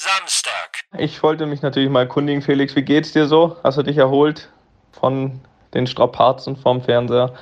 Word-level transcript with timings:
Samstag. 0.00 0.84
Ich 0.96 1.22
wollte 1.22 1.44
mich 1.44 1.60
natürlich 1.60 1.90
mal 1.90 2.00
erkundigen, 2.00 2.40
Felix, 2.40 2.74
wie 2.74 2.80
geht's 2.80 3.12
dir 3.12 3.26
so? 3.26 3.58
Hast 3.62 3.76
du 3.76 3.82
dich 3.82 3.98
erholt 3.98 4.48
von 4.92 5.42
den 5.74 5.86
Strapazen 5.86 6.56
vom 6.56 6.80
Fernseher? 6.80 7.34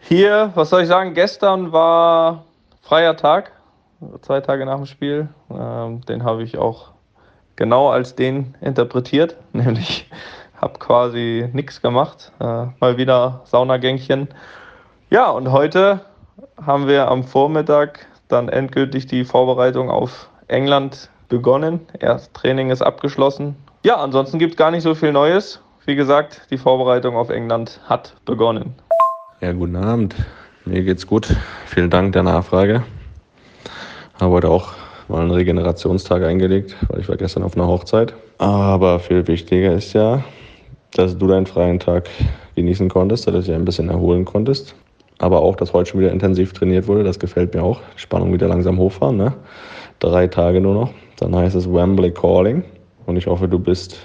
Hier, 0.00 0.50
was 0.56 0.70
soll 0.70 0.82
ich 0.82 0.88
sagen, 0.88 1.14
gestern 1.14 1.70
war 1.70 2.44
freier 2.82 3.16
Tag, 3.16 3.52
zwei 4.22 4.40
Tage 4.40 4.66
nach 4.66 4.78
dem 4.78 4.86
Spiel. 4.86 5.28
Ähm, 5.48 6.00
den 6.06 6.24
habe 6.24 6.42
ich 6.42 6.58
auch 6.58 6.90
genau 7.54 7.90
als 7.90 8.16
den 8.16 8.56
interpretiert, 8.60 9.36
nämlich 9.52 10.10
habe 10.60 10.80
quasi 10.80 11.48
nichts 11.52 11.80
gemacht, 11.82 12.32
äh, 12.40 12.66
mal 12.80 12.96
wieder 12.96 13.42
Saunagängchen. 13.44 14.26
Ja, 15.08 15.30
und 15.30 15.52
heute 15.52 16.00
haben 16.60 16.88
wir 16.88 17.06
am 17.06 17.22
Vormittag 17.22 18.06
dann 18.26 18.48
endgültig 18.48 19.06
die 19.06 19.24
Vorbereitung 19.24 19.88
auf 19.88 20.28
England 20.48 21.10
begonnen. 21.28 21.80
Erst 21.98 22.34
Training 22.34 22.70
ist 22.70 22.82
abgeschlossen. 22.82 23.56
Ja, 23.84 23.96
ansonsten 23.96 24.38
gibt 24.38 24.52
es 24.52 24.56
gar 24.56 24.70
nicht 24.70 24.82
so 24.82 24.94
viel 24.94 25.12
Neues. 25.12 25.60
Wie 25.84 25.94
gesagt, 25.94 26.42
die 26.50 26.58
Vorbereitung 26.58 27.16
auf 27.16 27.30
England 27.30 27.80
hat 27.86 28.14
begonnen. 28.24 28.74
Ja, 29.40 29.52
guten 29.52 29.76
Abend. 29.76 30.16
Mir 30.64 30.82
geht's 30.82 31.06
gut. 31.06 31.34
Vielen 31.66 31.90
Dank 31.90 32.12
der 32.12 32.24
Nachfrage. 32.24 32.82
Habe 34.18 34.32
heute 34.32 34.48
auch 34.48 34.72
mal 35.08 35.20
einen 35.20 35.30
Regenerationstag 35.30 36.24
eingelegt, 36.24 36.74
weil 36.88 37.00
ich 37.00 37.08
war 37.08 37.16
gestern 37.16 37.44
auf 37.44 37.54
einer 37.54 37.68
Hochzeit. 37.68 38.14
Aber 38.38 38.98
viel 38.98 39.26
wichtiger 39.28 39.72
ist 39.72 39.92
ja, 39.92 40.24
dass 40.92 41.16
du 41.16 41.26
deinen 41.26 41.46
freien 41.46 41.78
Tag 41.78 42.08
genießen 42.56 42.88
konntest, 42.88 43.26
dass 43.26 43.34
du 43.34 43.40
dich 43.40 43.52
ein 43.52 43.64
bisschen 43.64 43.88
erholen 43.88 44.24
konntest. 44.24 44.74
Aber 45.18 45.40
auch, 45.40 45.56
dass 45.56 45.72
heute 45.72 45.90
schon 45.90 46.00
wieder 46.00 46.12
intensiv 46.12 46.52
trainiert 46.52 46.88
wurde, 46.88 47.04
das 47.04 47.18
gefällt 47.18 47.54
mir 47.54 47.62
auch. 47.62 47.80
Spannung 47.96 48.32
wieder 48.32 48.48
langsam 48.48 48.78
hochfahren. 48.78 49.16
Ne? 49.16 49.32
Drei 50.00 50.26
Tage 50.26 50.60
nur 50.60 50.74
noch. 50.74 50.90
Dann 51.16 51.34
heißt 51.34 51.54
es 51.56 51.72
Wembley 51.72 52.12
Calling. 52.12 52.64
Und 53.06 53.16
ich 53.16 53.26
hoffe, 53.26 53.48
du 53.48 53.58
bist 53.58 54.00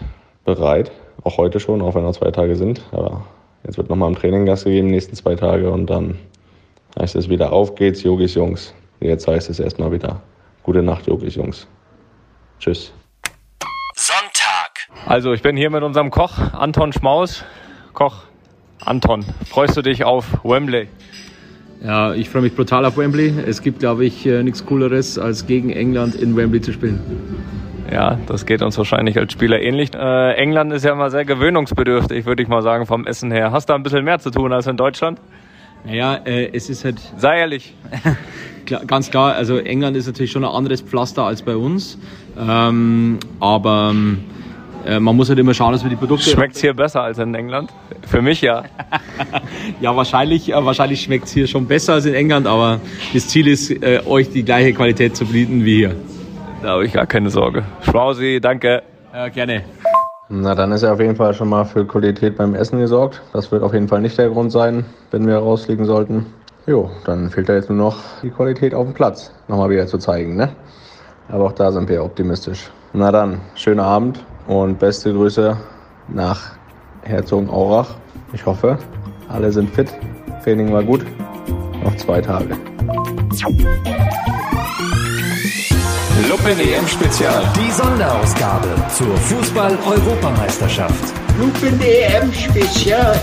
bereit. 0.45 0.91
Auch 1.23 1.37
heute 1.37 1.59
schon, 1.59 1.81
auch 1.81 1.95
wenn 1.95 2.03
noch 2.03 2.13
zwei 2.13 2.31
Tage 2.31 2.55
sind. 2.55 2.81
Aber 2.91 3.25
jetzt 3.63 3.77
wird 3.77 3.89
nochmal 3.89 4.09
im 4.09 4.15
Training 4.15 4.45
Gas 4.45 4.63
gegeben, 4.63 4.87
die 4.87 4.93
nächsten 4.93 5.15
zwei 5.15 5.35
Tage. 5.35 5.71
Und 5.71 5.89
dann 5.89 6.17
heißt 6.99 7.15
es 7.15 7.29
wieder, 7.29 7.51
auf 7.51 7.75
geht's, 7.75 8.03
Yogis 8.03 8.35
Jungs. 8.35 8.73
Jetzt 8.99 9.27
heißt 9.27 9.49
es 9.49 9.59
erstmal 9.59 9.91
wieder, 9.91 10.21
gute 10.63 10.83
Nacht, 10.83 11.07
Yogis 11.07 11.35
Jungs. 11.35 11.67
Tschüss. 12.59 12.93
Sonntag. 13.95 14.87
Also, 15.07 15.33
ich 15.33 15.41
bin 15.41 15.57
hier 15.57 15.69
mit 15.69 15.83
unserem 15.83 16.11
Koch, 16.11 16.37
Anton 16.53 16.93
Schmaus. 16.93 17.43
Koch, 17.93 18.23
Anton, 18.79 19.25
freust 19.49 19.75
du 19.77 19.81
dich 19.81 20.03
auf 20.03 20.25
Wembley? 20.43 20.87
Ja, 21.83 22.13
ich 22.13 22.29
freue 22.29 22.43
mich 22.43 22.55
brutal 22.55 22.85
auf 22.85 22.97
Wembley. 22.97 23.33
Es 23.47 23.61
gibt, 23.63 23.79
glaube 23.79 24.05
ich, 24.05 24.25
äh, 24.27 24.43
nichts 24.43 24.65
Cooleres, 24.65 25.17
als 25.17 25.47
gegen 25.47 25.71
England 25.71 26.13
in 26.13 26.35
Wembley 26.35 26.61
zu 26.61 26.73
spielen. 26.73 26.99
Ja, 27.91 28.19
das 28.27 28.45
geht 28.45 28.61
uns 28.61 28.77
wahrscheinlich 28.77 29.17
als 29.17 29.33
Spieler 29.33 29.59
ähnlich. 29.59 29.93
Äh, 29.95 30.33
England 30.35 30.71
ist 30.73 30.85
ja 30.85 30.93
mal 30.93 31.09
sehr 31.09 31.25
gewöhnungsbedürftig, 31.25 32.25
würde 32.25 32.43
ich 32.43 32.47
mal 32.47 32.61
sagen, 32.61 32.85
vom 32.85 33.07
Essen 33.07 33.31
her. 33.31 33.51
Hast 33.51 33.69
du 33.69 33.73
ein 33.73 33.81
bisschen 33.81 34.05
mehr 34.05 34.19
zu 34.19 34.29
tun 34.29 34.53
als 34.53 34.67
in 34.67 34.77
Deutschland? 34.77 35.19
Naja, 35.83 36.19
äh, 36.23 36.51
es 36.53 36.69
ist 36.69 36.85
halt. 36.85 36.99
Sei 37.17 37.39
ehrlich. 37.39 37.75
klar, 38.67 38.85
ganz 38.85 39.09
klar, 39.09 39.33
also 39.33 39.57
England 39.57 39.97
ist 39.97 40.05
natürlich 40.05 40.31
schon 40.31 40.45
ein 40.45 40.51
anderes 40.51 40.81
Pflaster 40.81 41.23
als 41.23 41.41
bei 41.41 41.55
uns. 41.55 41.97
Ähm, 42.39 43.17
aber 43.39 43.89
ähm, 43.91 44.19
äh, 44.85 44.99
man 44.99 45.15
muss 45.15 45.29
halt 45.29 45.39
immer 45.39 45.53
schauen, 45.53 45.73
dass 45.73 45.83
wir 45.83 45.89
die 45.89 45.95
Produkte. 45.95 46.29
Schmeckt 46.29 46.57
hier 46.57 46.73
besser 46.73 47.03
als 47.03 47.17
in 47.17 47.33
England? 47.35 47.71
Für 48.07 48.21
mich 48.21 48.41
ja. 48.41 48.63
ja, 49.81 49.95
wahrscheinlich, 49.95 50.51
äh, 50.51 50.65
wahrscheinlich 50.65 51.01
schmeckt 51.01 51.25
es 51.25 51.31
hier 51.31 51.47
schon 51.47 51.67
besser 51.67 51.93
als 51.93 52.05
in 52.05 52.13
England, 52.13 52.47
aber 52.47 52.79
das 53.13 53.27
Ziel 53.27 53.47
ist, 53.47 53.71
äh, 53.71 54.01
euch 54.05 54.29
die 54.29 54.43
gleiche 54.43 54.73
Qualität 54.73 55.15
zu 55.15 55.25
bieten 55.25 55.63
wie 55.65 55.77
hier. 55.77 55.95
Da 56.61 56.69
habe 56.69 56.85
ich 56.85 56.93
gar 56.93 57.05
keine 57.05 57.29
Sorge. 57.29 57.63
Schmausi, 57.81 58.39
danke. 58.41 58.83
Ja, 59.13 59.27
gerne. 59.29 59.63
Na, 60.29 60.55
dann 60.55 60.71
ist 60.71 60.83
ja 60.83 60.93
auf 60.93 60.99
jeden 60.99 61.15
Fall 61.15 61.33
schon 61.33 61.49
mal 61.49 61.65
für 61.65 61.85
Qualität 61.85 62.37
beim 62.37 62.55
Essen 62.55 62.79
gesorgt. 62.79 63.21
Das 63.33 63.51
wird 63.51 63.63
auf 63.63 63.73
jeden 63.73 63.87
Fall 63.87 64.01
nicht 64.01 64.17
der 64.17 64.29
Grund 64.29 64.51
sein, 64.51 64.85
wenn 65.11 65.27
wir 65.27 65.37
rausfliegen 65.37 65.85
sollten. 65.85 66.25
Jo, 66.67 66.89
dann 67.05 67.29
fehlt 67.29 67.49
da 67.49 67.55
jetzt 67.55 67.69
nur 67.69 67.77
noch 67.77 67.97
die 68.21 68.29
Qualität 68.29 68.73
auf 68.73 68.85
dem 68.85 68.93
Platz 68.93 69.33
nochmal 69.47 69.69
wieder 69.69 69.87
zu 69.87 69.97
zeigen, 69.97 70.35
ne? 70.35 70.49
Aber 71.27 71.45
auch 71.45 71.51
da 71.51 71.71
sind 71.71 71.89
wir 71.89 72.03
optimistisch. 72.03 72.69
Na 72.93 73.11
dann, 73.11 73.41
schönen 73.55 73.79
Abend 73.79 74.23
und 74.51 74.79
beste 74.79 75.13
Grüße 75.13 75.55
nach 76.09 76.51
Herzogenaurach. 77.03 77.95
Ich 78.33 78.45
hoffe, 78.45 78.77
alle 79.29 79.51
sind 79.51 79.73
fit. 79.73 79.87
Training 80.43 80.73
war 80.73 80.83
gut. 80.83 81.05
Noch 81.83 81.95
zwei 81.95 82.19
Tage. 82.21 82.57
Lupen 86.29 86.59
EM 86.59 86.87
Spezial. 86.87 87.43
Die 87.55 87.71
Sonderausgabe 87.71 88.67
zur 88.89 89.15
Fußball-Europameisterschaft. 89.15 91.13
Lupen 91.39 91.79
EM 91.81 92.33
Spezial. 92.33 93.19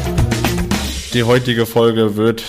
Die 1.12 1.24
heutige 1.24 1.66
Folge 1.66 2.16
wird 2.16 2.42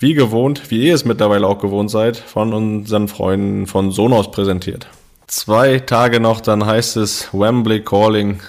wie 0.00 0.14
gewohnt, 0.14 0.70
wie 0.70 0.86
ihr 0.86 0.94
es 0.94 1.04
mittlerweile 1.04 1.46
auch 1.46 1.60
gewohnt 1.60 1.90
seid, 1.90 2.16
von 2.16 2.52
unseren 2.52 3.06
Freunden 3.06 3.66
von 3.66 3.92
Sonos 3.92 4.30
präsentiert. 4.32 4.88
Zwei 5.28 5.78
Tage 5.78 6.20
noch, 6.20 6.40
dann 6.40 6.64
heißt 6.64 6.96
es 6.96 7.28
Wembley 7.34 7.84
Calling. 7.84 8.40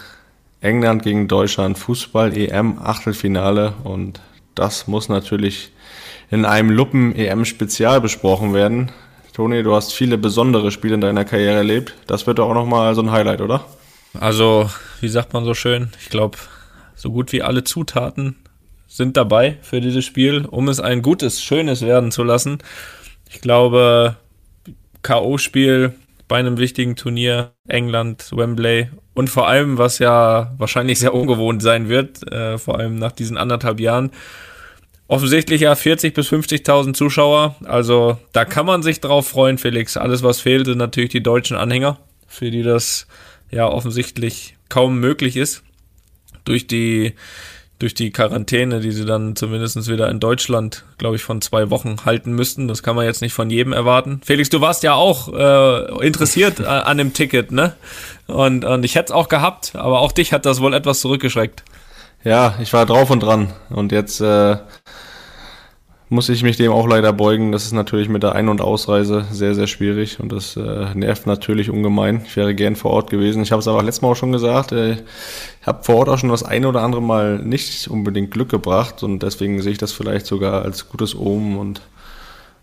England 0.61 1.03
gegen 1.03 1.27
Deutschland, 1.27 1.77
Fußball 1.77 2.35
EM 2.37 2.79
Achtelfinale 2.79 3.73
und 3.83 4.21
das 4.55 4.87
muss 4.87 5.09
natürlich 5.09 5.73
in 6.31 6.45
einem 6.45 6.69
Luppen 6.69 7.13
EM 7.13 7.43
Spezial 7.43 7.99
besprochen 7.99 8.53
werden. 8.53 8.93
Toni, 9.33 9.61
du 9.61 9.75
hast 9.75 9.91
viele 9.93 10.17
besondere 10.17 10.71
Spiele 10.71 10.95
in 10.95 11.01
deiner 11.01 11.25
Karriere 11.25 11.57
erlebt. 11.57 11.95
Das 12.07 12.25
wird 12.27 12.39
doch 12.39 12.49
auch 12.49 12.53
nochmal 12.53 12.95
so 12.95 13.01
ein 13.01 13.11
Highlight, 13.11 13.41
oder? 13.41 13.65
Also, 14.17 14.69
wie 15.01 15.09
sagt 15.09 15.33
man 15.33 15.43
so 15.43 15.53
schön? 15.53 15.91
Ich 15.99 16.09
glaube, 16.09 16.37
so 16.95 17.11
gut 17.11 17.33
wie 17.33 17.43
alle 17.43 17.65
Zutaten 17.65 18.37
sind 18.87 19.17
dabei 19.17 19.57
für 19.61 19.81
dieses 19.81 20.05
Spiel, 20.05 20.45
um 20.45 20.69
es 20.69 20.79
ein 20.79 21.01
gutes, 21.01 21.43
schönes 21.43 21.81
werden 21.81 22.11
zu 22.11 22.23
lassen. 22.23 22.59
Ich 23.29 23.41
glaube, 23.41 24.15
K.O.-Spiel 25.01 25.93
bei 26.29 26.37
einem 26.37 26.57
wichtigen 26.57 26.95
Turnier, 26.95 27.51
England, 27.67 28.31
Wembley 28.31 28.87
und 29.13 29.29
vor 29.29 29.49
allem, 29.49 29.77
was 29.77 29.99
ja 29.99 30.53
wahrscheinlich 30.57 30.99
sehr 30.99 31.13
ungewohnt 31.13 31.61
sein 31.61 31.89
wird, 31.89 32.31
äh, 32.31 32.57
vor 32.57 32.79
allem 32.79 32.95
nach 32.95 33.11
diesen 33.11 33.35
anderthalb 33.35 33.81
Jahren, 33.81 34.11
Offensichtlich 35.09 35.61
ja 35.61 35.73
40 35.73 36.13
bis 36.13 36.31
50.000 36.31 36.93
Zuschauer. 36.93 37.55
Also 37.65 38.19
da 38.31 38.45
kann 38.45 38.67
man 38.67 38.83
sich 38.83 39.01
drauf 39.01 39.27
freuen, 39.27 39.57
Felix. 39.57 39.97
Alles, 39.97 40.21
was 40.21 40.39
fehlt, 40.39 40.67
sind 40.67 40.77
natürlich 40.77 41.09
die 41.09 41.23
deutschen 41.23 41.57
Anhänger, 41.57 41.97
für 42.27 42.51
die 42.51 42.61
das 42.61 43.07
ja 43.49 43.67
offensichtlich 43.67 44.55
kaum 44.69 44.99
möglich 44.99 45.35
ist. 45.35 45.63
Durch 46.45 46.67
die, 46.67 47.15
durch 47.79 47.93
die 47.93 48.11
Quarantäne, 48.11 48.81
die 48.81 48.91
sie 48.91 49.05
dann 49.05 49.35
zumindest 49.35 49.89
wieder 49.89 50.09
in 50.09 50.19
Deutschland, 50.19 50.83
glaube 50.97 51.15
ich, 51.15 51.23
von 51.23 51.41
zwei 51.41 51.69
Wochen 51.69 52.05
halten 52.05 52.33
müssten. 52.33 52.67
Das 52.67 52.83
kann 52.83 52.95
man 52.95 53.05
jetzt 53.05 53.21
nicht 53.21 53.33
von 53.33 53.49
jedem 53.49 53.71
erwarten. 53.71 54.19
Felix, 54.23 54.49
du 54.49 54.59
warst 54.59 54.83
ja 54.83 54.93
auch 54.93 55.33
äh, 55.33 56.05
interessiert 56.05 56.59
an 56.61 56.97
dem 56.97 57.13
Ticket, 57.13 57.51
ne? 57.51 57.73
Und, 58.27 58.65
und 58.65 58.83
ich 58.83 58.95
hätte 58.95 59.05
es 59.05 59.11
auch 59.11 59.29
gehabt, 59.29 59.75
aber 59.75 59.99
auch 60.01 60.11
dich 60.11 60.33
hat 60.33 60.45
das 60.45 60.61
wohl 60.61 60.73
etwas 60.73 60.99
zurückgeschreckt. 60.99 61.63
Ja, 62.23 62.55
ich 62.61 62.73
war 62.73 62.85
drauf 62.85 63.09
und 63.09 63.21
dran. 63.23 63.53
Und 63.69 63.93
jetzt 63.93 64.19
äh, 64.19 64.57
muss 66.09 66.27
ich 66.27 66.41
mich 66.41 66.57
dem 66.57 66.71
auch 66.71 66.87
leider 66.87 67.13
beugen. 67.13 67.51
Das 67.51 67.65
ist 67.65 67.71
natürlich 67.71 68.09
mit 68.09 68.23
der 68.23 68.33
Ein- 68.33 68.49
und 68.49 68.61
Ausreise 68.61 69.25
sehr, 69.31 69.53
sehr 69.53 69.67
schwierig 69.67 70.19
und 70.19 70.31
das 70.31 70.57
äh, 70.57 70.93
nervt 70.95 71.27
natürlich 71.27 71.69
ungemein. 71.69 72.23
Ich 72.25 72.35
wäre 72.35 72.55
gern 72.55 72.75
vor 72.75 72.91
Ort 72.91 73.11
gewesen. 73.11 73.43
Ich 73.43 73.51
habe 73.51 73.59
es 73.59 73.67
aber 73.67 73.83
letztes 73.83 74.01
Mal 74.01 74.09
auch 74.09 74.15
schon 74.15 74.31
gesagt. 74.31 74.71
Äh, 74.71 74.93
ich 75.61 75.67
habe 75.67 75.83
vor 75.83 75.97
Ort 75.97 76.09
auch 76.09 76.17
schon 76.17 76.29
das 76.29 76.43
eine 76.43 76.67
oder 76.67 76.81
andere 76.81 77.01
Mal 77.01 77.37
nicht 77.39 77.87
unbedingt 77.87 78.31
Glück 78.31 78.49
gebracht 78.49 79.03
und 79.03 79.21
deswegen 79.21 79.61
sehe 79.61 79.73
ich 79.73 79.77
das 79.77 79.91
vielleicht 79.91 80.25
sogar 80.25 80.63
als 80.63 80.89
gutes 80.89 81.15
Omen 81.15 81.57
und 81.57 81.79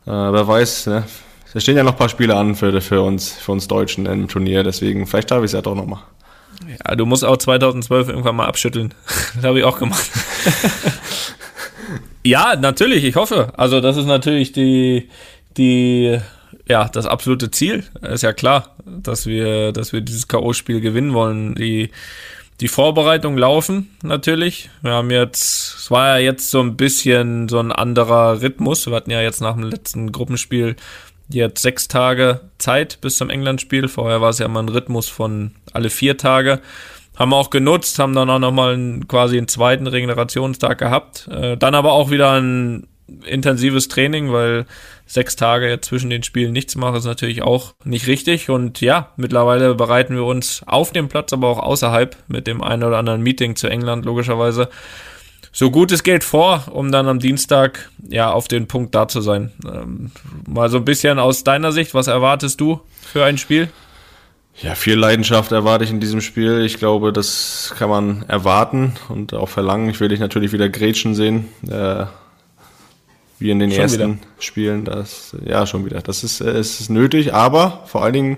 äh, 0.07 0.11
wer 0.11 0.47
weiß, 0.47 0.87
ne? 0.87 1.05
Da 1.53 1.61
stehen 1.61 1.77
ja 1.77 1.85
noch 1.85 1.93
ein 1.93 1.99
paar 1.99 2.11
Spiele 2.11 2.37
an 2.37 2.55
für, 2.55 2.83
für 2.83 3.01
uns, 3.01 3.33
für 3.33 3.53
uns 3.53 3.67
Deutschen 3.67 4.05
im 4.05 4.29
Turnier, 4.29 4.63
deswegen 4.63 5.07
vielleicht 5.07 5.31
darf 5.31 5.39
ich 5.39 5.47
es 5.47 5.53
ja 5.53 5.63
doch 5.63 5.75
nochmal. 5.75 6.01
Ja, 6.85 6.97
du 6.97 7.07
musst 7.07 7.25
auch 7.25 7.37
2012 7.37 8.09
irgendwann 8.09 8.37
mal 8.37 8.47
abschütteln. 8.47 8.93
Das 9.37 9.45
habe 9.45 9.59
ich 9.59 9.65
auch 9.65 9.79
gemacht. 9.79 10.05
ja, 12.27 12.57
natürlich, 12.57 13.05
ich 13.05 13.17
hoffe. 13.17 13.53
Also, 13.57 13.81
das 13.81 13.97
ist 13.97 14.07
natürlich 14.07 14.53
die, 14.53 15.09
die, 15.57 16.19
ja, 16.69 16.89
das 16.89 17.07
absolute 17.07 17.51
Ziel. 17.51 17.85
Ist 18.03 18.23
ja 18.23 18.33
klar, 18.33 18.77
dass 18.85 19.27
wir, 19.27 19.73
dass 19.73 19.93
wir 19.93 20.01
dieses 20.01 20.29
K.O.-Spiel 20.29 20.81
gewinnen 20.81 21.15
wollen. 21.15 21.55
Die, 21.55 21.91
die 22.61 22.69
Vorbereitung 22.69 23.37
laufen 23.37 23.91
natürlich. 24.03 24.71
Wir 24.83 24.93
haben 24.93 25.11
jetzt, 25.11 25.77
es 25.79 25.91
war 25.91 26.19
ja 26.19 26.25
jetzt 26.25 26.51
so 26.51 26.61
ein 26.61 26.77
bisschen 26.77 27.49
so 27.49 27.59
ein 27.59 27.73
anderer 27.73 28.41
Rhythmus. 28.41 28.87
Wir 28.87 28.95
hatten 28.95 29.11
ja 29.11 29.21
jetzt 29.21 29.41
nach 29.41 29.55
dem 29.55 29.65
letzten 29.65 30.11
Gruppenspiel 30.11 30.77
jetzt 31.29 31.61
sechs 31.61 31.89
Tage 31.89 32.41
Zeit 32.59 33.01
bis 33.01 33.17
zum 33.17 33.31
England-Spiel. 33.31 33.89
Vorher 33.89 34.21
war 34.21 34.31
es 34.31 34.39
ja 34.39 34.47
immer 34.47 34.63
ein 34.63 34.69
Rhythmus 34.69 35.09
von 35.09 35.53
alle 35.73 35.91
vier 35.91 36.17
Tage. 36.17 36.61
Haben 37.17 37.33
auch 37.33 37.51
genutzt, 37.51 37.99
haben 37.99 38.15
dann 38.15 38.31
auch 38.31 38.39
nochmal 38.39 38.75
einen, 38.75 39.09
quasi 39.09 39.39
einen 39.39 39.49
zweiten 39.49 39.87
Regenerationstag 39.87 40.79
gehabt. 40.79 41.29
Äh, 41.29 41.57
dann 41.57 41.75
aber 41.75 41.93
auch 41.93 42.11
wieder 42.11 42.33
einen 42.33 42.87
intensives 43.25 43.89
Training, 43.89 44.33
weil 44.33 44.67
sechs 45.07 45.37
Tage 45.37 45.81
zwischen 45.81 46.11
den 46.11 46.25
Spielen 46.25 46.53
nichts 46.53 46.75
machen, 46.75 46.97
ist 46.97 47.05
natürlich 47.05 47.43
auch 47.43 47.75
nicht 47.85 48.07
richtig. 48.07 48.51
Und 48.51 48.81
ja, 48.81 49.13
mittlerweile 49.17 49.75
bereiten 49.75 50.15
wir 50.15 50.25
uns 50.25 50.63
auf 50.67 50.93
dem 50.93 51.09
Platz, 51.09 51.33
aber 51.33 51.49
auch 51.49 51.59
außerhalb 51.59 52.17
mit 52.29 52.47
dem 52.47 52.63
einen 52.63 52.83
oder 52.83 52.99
anderen 52.99 53.23
Meeting 53.23 53.57
zu 53.57 53.69
England 53.69 54.05
logischerweise 54.05 54.69
so 55.57 55.71
gut 55.71 55.91
es 55.91 56.03
geht 56.03 56.23
vor, 56.23 56.65
um 56.71 56.93
dann 56.93 57.09
am 57.09 57.19
Dienstag 57.19 57.89
ja 58.07 58.31
auf 58.31 58.47
den 58.47 58.69
Punkt 58.69 58.95
da 58.95 59.09
zu 59.09 59.23
sein. 59.23 59.53
Ähm, 59.65 60.11
mal 60.47 60.69
so 60.69 60.77
ein 60.77 60.85
bisschen 60.85 61.19
aus 61.19 61.45
deiner 61.45 61.73
Sicht, 61.73 61.95
was 61.95 62.09
erwartest 62.09 62.61
du 62.61 62.83
für 63.01 63.25
ein 63.25 63.39
Spiel? 63.39 63.71
Ja, 64.63 64.75
viel 64.75 64.95
Leidenschaft 64.95 65.53
erwarte 65.53 65.85
ich 65.85 65.91
in 65.91 66.01
diesem 66.01 66.21
Spiel. 66.21 66.63
Ich 66.65 66.79
glaube, 66.79 67.13
das 67.13 67.75
kann 67.79 67.91
man 67.91 68.25
erwarten 68.29 68.95
und 69.09 69.35
auch 69.35 69.49
verlangen. 69.49 69.91
Ich 69.91 70.01
will 70.01 70.09
dich 70.09 70.21
natürlich 70.21 70.53
wieder 70.53 70.69
Gretchen 70.69 71.15
sehen. 71.15 71.49
Äh, 71.69 72.07
wie 73.39 73.51
in 73.51 73.59
den 73.59 73.71
schon 73.71 73.81
ersten 73.81 73.99
wieder. 73.99 74.17
Spielen. 74.39 74.85
Das, 74.85 75.37
ja, 75.45 75.67
schon 75.67 75.85
wieder. 75.85 76.01
Das 76.01 76.25
ist, 76.25 76.41
äh, 76.41 76.59
ist 76.59 76.89
nötig, 76.89 77.35
aber 77.35 77.83
vor 77.87 78.03
allen 78.03 78.15
Dingen 78.15 78.37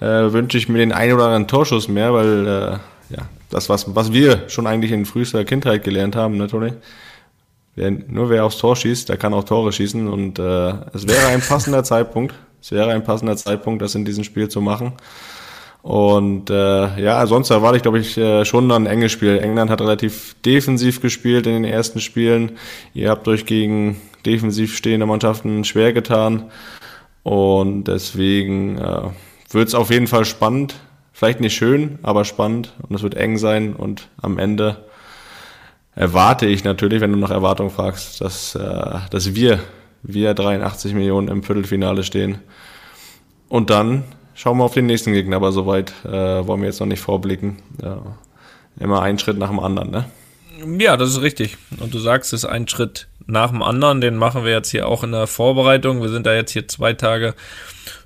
äh, 0.00 0.32
wünsche 0.32 0.56
ich 0.56 0.68
mir 0.68 0.78
den 0.78 0.92
einen 0.92 1.12
oder 1.12 1.26
anderen 1.26 1.48
Torschuss 1.48 1.88
mehr, 1.88 2.14
weil 2.14 2.46
äh, 2.46 3.14
ja, 3.14 3.28
das, 3.50 3.68
was, 3.68 3.94
was 3.94 4.12
wir 4.12 4.48
schon 4.48 4.66
eigentlich 4.66 4.92
in 4.92 5.04
frühester 5.04 5.44
Kindheit 5.44 5.84
gelernt 5.84 6.16
haben, 6.16 6.36
ne, 6.36 6.46
Toni? 6.46 6.72
Wer, 7.76 7.90
nur 7.90 8.30
wer 8.30 8.44
aufs 8.44 8.58
Tor 8.58 8.76
schießt, 8.76 9.08
der 9.08 9.16
kann 9.16 9.34
auch 9.34 9.44
Tore 9.44 9.72
schießen 9.72 10.08
und 10.08 10.38
äh, 10.38 10.70
es 10.92 11.06
wäre 11.06 11.28
ein 11.28 11.40
passender 11.40 11.84
Zeitpunkt, 11.84 12.34
es 12.60 12.72
wäre 12.72 12.90
ein 12.90 13.04
passender 13.04 13.36
Zeitpunkt, 13.36 13.82
das 13.82 13.94
in 13.94 14.04
diesem 14.04 14.24
Spiel 14.24 14.48
zu 14.48 14.60
machen. 14.60 14.94
Und 15.82 16.50
äh, 16.50 17.02
ja, 17.02 17.26
sonst 17.26 17.50
erwarte 17.50 17.76
ich, 17.76 17.82
glaube 17.82 17.98
ich, 17.98 18.16
äh, 18.18 18.44
schon 18.44 18.70
ein 18.70 18.86
enges 18.86 19.12
Spiel. 19.12 19.38
England 19.38 19.70
hat 19.70 19.80
relativ 19.80 20.36
defensiv 20.44 21.00
gespielt 21.00 21.46
in 21.46 21.54
den 21.54 21.64
ersten 21.64 22.00
Spielen. 22.00 22.52
Ihr 22.92 23.08
habt 23.10 23.26
euch 23.28 23.46
gegen 23.46 24.00
defensiv 24.26 24.76
stehende 24.76 25.06
Mannschaften 25.06 25.64
schwer 25.64 25.92
getan. 25.92 26.50
Und 27.22 27.84
deswegen 27.84 28.78
äh, 28.78 29.02
wird 29.50 29.68
es 29.68 29.74
auf 29.74 29.90
jeden 29.90 30.06
Fall 30.06 30.24
spannend. 30.26 30.74
Vielleicht 31.12 31.40
nicht 31.40 31.54
schön, 31.54 31.98
aber 32.02 32.24
spannend. 32.24 32.74
Und 32.86 32.94
es 32.94 33.02
wird 33.02 33.14
eng 33.14 33.38
sein. 33.38 33.74
Und 33.74 34.08
am 34.20 34.38
Ende 34.38 34.84
erwarte 35.94 36.46
ich 36.46 36.62
natürlich, 36.62 37.00
wenn 37.00 37.12
du 37.12 37.18
nach 37.18 37.30
Erwartung 37.30 37.70
fragst, 37.70 38.20
dass, 38.20 38.54
äh, 38.54 38.98
dass 39.10 39.34
wir, 39.34 39.60
wir 40.02 40.34
83 40.34 40.92
Millionen 40.92 41.28
im 41.28 41.42
Viertelfinale 41.42 42.04
stehen. 42.04 42.38
Und 43.48 43.70
dann 43.70 44.04
schauen 44.40 44.56
wir 44.56 44.64
auf 44.64 44.74
den 44.74 44.86
nächsten 44.86 45.12
Gegner, 45.12 45.36
aber 45.36 45.52
soweit 45.52 45.92
äh, 46.04 46.10
wollen 46.46 46.62
wir 46.62 46.68
jetzt 46.68 46.80
noch 46.80 46.86
nicht 46.86 47.00
vorblicken. 47.00 47.58
Ja. 47.82 48.00
Immer 48.78 49.02
ein 49.02 49.18
Schritt 49.18 49.36
nach 49.36 49.50
dem 49.50 49.60
anderen, 49.60 49.90
ne? 49.90 50.06
Ja, 50.78 50.96
das 50.96 51.10
ist 51.10 51.22
richtig. 51.22 51.58
Und 51.78 51.92
du 51.92 51.98
sagst, 51.98 52.32
es 52.32 52.44
ist 52.44 52.50
ein 52.50 52.68
Schritt 52.68 53.08
nach 53.26 53.50
dem 53.50 53.62
anderen. 53.62 54.00
Den 54.00 54.16
machen 54.16 54.44
wir 54.44 54.52
jetzt 54.52 54.70
hier 54.70 54.88
auch 54.88 55.04
in 55.04 55.12
der 55.12 55.26
Vorbereitung. 55.26 56.00
Wir 56.00 56.08
sind 56.08 56.26
da 56.26 56.34
jetzt 56.34 56.52
hier 56.52 56.68
zwei 56.68 56.92
Tage 56.94 57.34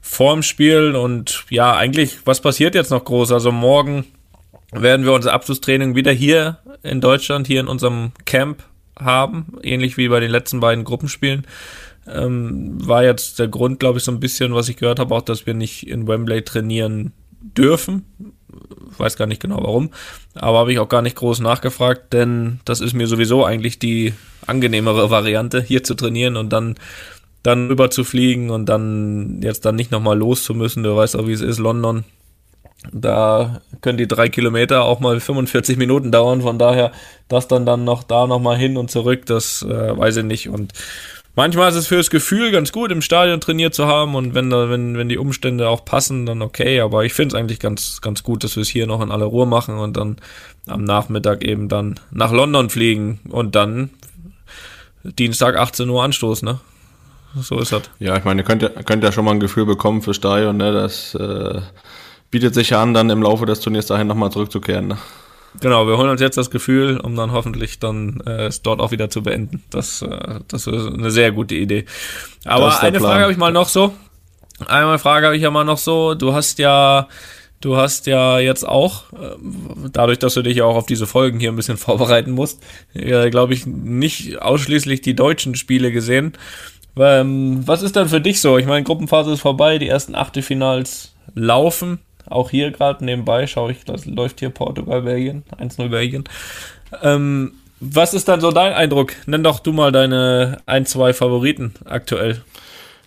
vorm 0.01 0.43
Spiel 0.43 0.95
und 0.95 1.45
ja, 1.51 1.75
eigentlich, 1.77 2.19
was 2.25 2.41
passiert 2.41 2.75
jetzt 2.75 2.91
noch 2.91 3.05
groß? 3.05 3.33
Also 3.33 3.53
morgen 3.53 4.05
werden 4.73 5.05
wir 5.05 5.13
unser 5.13 5.33
Abschlusstraining 5.33 5.95
wieder 5.95 6.13
hier 6.13 6.59
in 6.83 7.01
Deutschland, 7.01 7.47
hier 7.47 7.61
in 7.61 7.69
unserem 7.69 8.13
Camp 8.25 8.63
haben, 8.99 9.57
ähnlich 9.63 9.97
wie 9.97 10.09
bei 10.09 10.21
den 10.21 10.31
letzten 10.31 10.61
beiden 10.61 10.85
Gruppenspielen. 10.85 11.47
Ähm, 12.07 12.87
war 12.87 13.05
jetzt 13.05 13.39
der 13.39 13.49
Grund, 13.49 13.81
glaube 13.81 13.99
ich, 13.99 14.05
so 14.05 14.13
ein 14.13 14.21
bisschen, 14.21 14.55
was 14.55 14.69
ich 14.69 14.77
gehört 14.77 14.99
habe, 14.99 15.15
auch, 15.15 15.23
dass 15.23 15.47
wir 15.47 15.55
nicht 15.55 15.87
in 15.87 16.07
Wembley 16.07 16.43
trainieren 16.43 17.13
dürfen. 17.41 18.05
Weiß 18.97 19.17
gar 19.17 19.27
nicht 19.27 19.43
genau 19.43 19.63
warum, 19.63 19.91
aber 20.35 20.59
habe 20.59 20.73
ich 20.73 20.79
auch 20.79 20.89
gar 20.89 21.03
nicht 21.03 21.17
groß 21.17 21.41
nachgefragt, 21.41 22.13
denn 22.13 22.61
das 22.65 22.81
ist 22.81 22.93
mir 22.95 23.09
sowieso 23.09 23.45
eigentlich 23.45 23.79
die 23.79 24.15
angenehmere 24.47 25.11
Variante, 25.11 25.61
hier 25.61 25.83
zu 25.83 25.95
trainieren 25.95 26.37
und 26.37 26.53
dann 26.53 26.77
dann 27.45 27.69
rüber 27.69 27.91
zu 27.91 28.05
fliegen 28.05 28.51
und 28.51 28.67
dann 28.67 29.41
jetzt 29.43 29.67
dann 29.67 29.77
nicht 29.77 29.91
nochmal 29.91 30.19
los 30.19 30.45
zu 30.45 30.55
müssen. 30.55 30.83
Du 30.83 30.97
weißt 30.97 31.15
auch, 31.17 31.27
wie 31.27 31.33
es 31.33 31.43
ist, 31.43 31.59
London. 31.59 32.05
Da 32.91 33.61
können 33.83 33.99
die 33.99 34.09
drei 34.09 34.31
Kilometer 34.31 34.85
auch 34.85 34.99
mal 34.99 35.21
45 35.21 35.77
Minuten 35.77 36.11
dauern. 36.11 36.41
Von 36.41 36.59
daher, 36.59 36.91
das 37.29 37.47
dann 37.47 37.67
dann 37.67 37.85
noch 37.85 38.03
da 38.03 38.27
nochmal 38.27 38.57
hin 38.57 38.79
und 38.79 38.91
zurück, 38.91 39.27
das 39.27 39.63
äh, 39.63 39.97
weiß 39.97 40.19
ich 40.19 40.25
nicht. 40.25 40.49
Und 40.49 40.73
manchmal 41.35 41.69
ist 41.71 41.77
es 41.77 41.87
fürs 41.87 42.11
Gefühl 42.11 42.51
ganz 42.51 42.73
gut, 42.73 42.91
im 42.91 43.03
Stadion 43.03 43.41
trainiert 43.41 43.75
zu 43.75 43.87
haben 43.87 44.15
und 44.15 44.35
wenn, 44.35 44.51
da, 44.51 44.71
wenn, 44.71 44.97
wenn 44.97 45.09
die 45.09 45.19
Umstände 45.19 45.69
auch 45.69 45.85
passen, 45.85 46.27
dann 46.27 46.43
okay. 46.43 46.81
Aber 46.81 47.05
ich 47.05 47.15
finde 47.15 47.35
es 47.35 47.41
eigentlich 47.41 47.61
ganz, 47.61 48.01
ganz 48.01 48.23
gut, 48.23 48.45
dass 48.45 48.57
wir 48.57 48.63
es 48.63 48.69
hier 48.69 48.87
noch 48.87 49.01
in 49.01 49.11
aller 49.11 49.27
Ruhe 49.27 49.47
machen 49.47 49.79
und 49.79 49.97
dann 49.97 50.17
am 50.67 50.85
Nachmittag 50.85 51.45
eben 51.45 51.69
dann 51.69 52.01
nach 52.11 52.33
London 52.33 52.71
fliegen 52.71 53.21
und 53.29 53.55
dann 53.55 53.91
Dienstag 55.03 55.57
18 55.57 55.89
Uhr 55.89 56.03
Anstoß, 56.03 56.43
ne? 56.43 56.61
So 57.37 57.59
ist 57.59 57.73
das. 57.73 57.83
Ja, 57.99 58.17
ich 58.17 58.25
meine, 58.25 58.43
ihr 58.43 58.45
könnt 58.45 58.63
ja, 58.63 58.69
könnt 58.69 59.03
ja 59.03 59.13
schon 59.13 59.25
mal 59.25 59.33
ein 59.33 59.41
Gefühl 59.41 59.67
bekommen 59.67 60.03
für 60.03 60.15
Stadion, 60.15 60.57
ne? 60.57 60.73
Das 60.73 61.15
äh, 61.15 61.61
bietet 62.31 62.55
sich 62.55 62.71
ja 62.71 62.83
an, 62.83 62.95
dann 62.95 63.11
im 63.11 63.23
Laufe 63.23 63.45
des 63.45 63.61
Turniers 63.61 63.87
dahin 63.87 64.07
nochmal 64.07 64.31
zurückzukehren, 64.31 64.89
ne? 64.89 64.99
Genau, 65.61 65.87
wir 65.87 65.97
holen 65.97 66.11
uns 66.11 66.21
jetzt 66.21 66.37
das 66.37 66.51
Gefühl, 66.51 66.99
um 66.99 67.17
dann 67.17 67.33
hoffentlich 67.33 67.79
dann 67.79 68.21
äh, 68.27 68.47
es 68.47 68.63
dort 68.63 68.81
auch 68.81 68.91
wieder 68.91 69.09
zu 69.09 69.23
beenden. 69.23 69.63
Das, 69.71 70.03
äh, 70.03 70.41
das 70.49 70.67
ist 70.67 70.87
eine 70.87 71.11
sehr 71.11 71.33
gute 71.33 71.55
Idee. 71.55 71.85
Aber 72.45 72.81
eine 72.81 72.99
Plan. 72.99 73.11
Frage 73.11 73.23
habe 73.23 73.33
ich 73.33 73.39
mal 73.39 73.53
noch 73.53 73.69
so. 73.69 73.95
Einmal 74.67 74.99
Frage 74.99 75.27
habe 75.27 75.37
ich 75.37 75.43
ja 75.43 75.51
mal 75.51 75.65
noch 75.65 75.79
so. 75.79 76.15
Du 76.15 76.33
hast 76.33 76.59
ja, 76.59 77.09
du 77.61 77.77
hast 77.77 78.07
ja 78.07 78.39
jetzt 78.41 78.67
auch, 78.67 79.13
äh, 79.13 79.37
dadurch, 79.93 80.19
dass 80.19 80.35
du 80.35 80.43
dich 80.43 80.57
ja 80.57 80.65
auch 80.65 80.77
auf 80.77 80.87
diese 80.87 81.07
Folgen 81.07 81.39
hier 81.39 81.53
ein 81.53 81.57
bisschen 81.57 81.77
vorbereiten 81.79 82.33
musst, 82.33 82.63
äh, 82.95 83.31
glaube 83.31 83.55
ich, 83.55 83.67
nicht 83.67 84.41
ausschließlich 84.43 85.03
die 85.03 85.15
deutschen 85.15 85.55
Spiele 85.55 85.93
gesehen. 85.93 86.33
Ähm, 86.97 87.63
was 87.67 87.83
ist 87.83 87.97
dann 87.97 88.09
für 88.09 88.21
dich 88.21 88.41
so? 88.41 88.59
Ich 88.59 88.67
meine, 88.67 88.85
Gruppenphase 88.85 89.33
ist 89.33 89.41
vorbei, 89.41 89.79
die 89.79 89.89
ersten 89.89 90.15
Achtelfinals 90.15 91.15
laufen. 91.35 92.01
Auch 92.29 92.51
hier 92.51 92.71
gerade 92.71 93.05
nebenbei 93.05 93.47
schaue 93.47 93.73
ich, 93.73 93.85
das 93.85 94.07
läuft 94.07 94.41
hier 94.41 94.51
Portugal, 94.51 95.03
Belgien, 95.03 95.45
1-0 95.59 95.89
Belgien. 95.89 96.25
Ähm, 97.03 97.53
was 97.81 98.15
ist 98.15 98.29
dann 98.29 98.41
so 98.41 98.51
dein 98.51 98.73
Eindruck? 98.73 99.13
Nenn 99.27 99.43
doch 99.43 99.61
du 99.61 99.73
mal 99.73 99.93
deine 99.93 100.59
ein, 100.67 100.87
zwei 100.87 101.13
Favoriten 101.13 101.75
aktuell. 101.85 102.43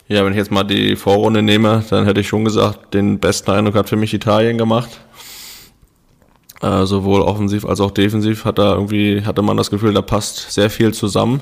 Ja, 0.08 0.24
wenn 0.24 0.31
ich 0.31 0.38
jetzt 0.38 0.52
mal 0.52 0.64
die 0.64 0.96
Vorrunde 0.96 1.42
nehme, 1.42 1.84
dann 1.90 2.06
hätte 2.06 2.22
ich 2.22 2.28
schon 2.28 2.46
gesagt, 2.46 2.94
den 2.94 3.19
besten 3.19 3.52
Eindruck 3.52 3.75
hat 3.75 3.90
für 3.90 3.96
mich 3.96 4.14
Italien 4.14 4.58
gemacht. 4.58 5.00
Äh, 6.62 6.86
sowohl 6.86 7.22
offensiv 7.22 7.66
als 7.66 7.81
auch 7.81 7.92
defensiv 7.92 8.46
hat 8.46 8.58
da 8.58 8.74
irgendwie, 8.74 9.24
hatte 9.25 9.42
man 9.42 9.58
das 9.58 9.69
Gefühl, 9.69 9.94
da 9.94 10.02
passt 10.02 10.52
sehr 10.52 10.69
viel 10.69 10.94
zusammen. 10.94 11.42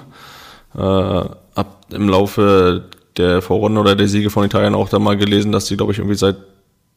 Äh, 0.75 0.79
ab 0.81 1.85
im 1.91 2.09
Laufe 2.09 2.85
der 3.17 3.41
Vorrunde 3.41 3.79
oder 3.79 3.95
der 3.95 4.07
Siege 4.07 4.29
von 4.29 4.43
Italien 4.43 4.75
auch 4.75 4.89
da 4.89 4.99
mal 4.99 5.15
gelesen, 5.15 5.51
dass 5.51 5.67
sie, 5.67 5.77
glaube 5.77 5.93
ich, 5.93 5.99
irgendwie 5.99 6.17
seit 6.17 6.35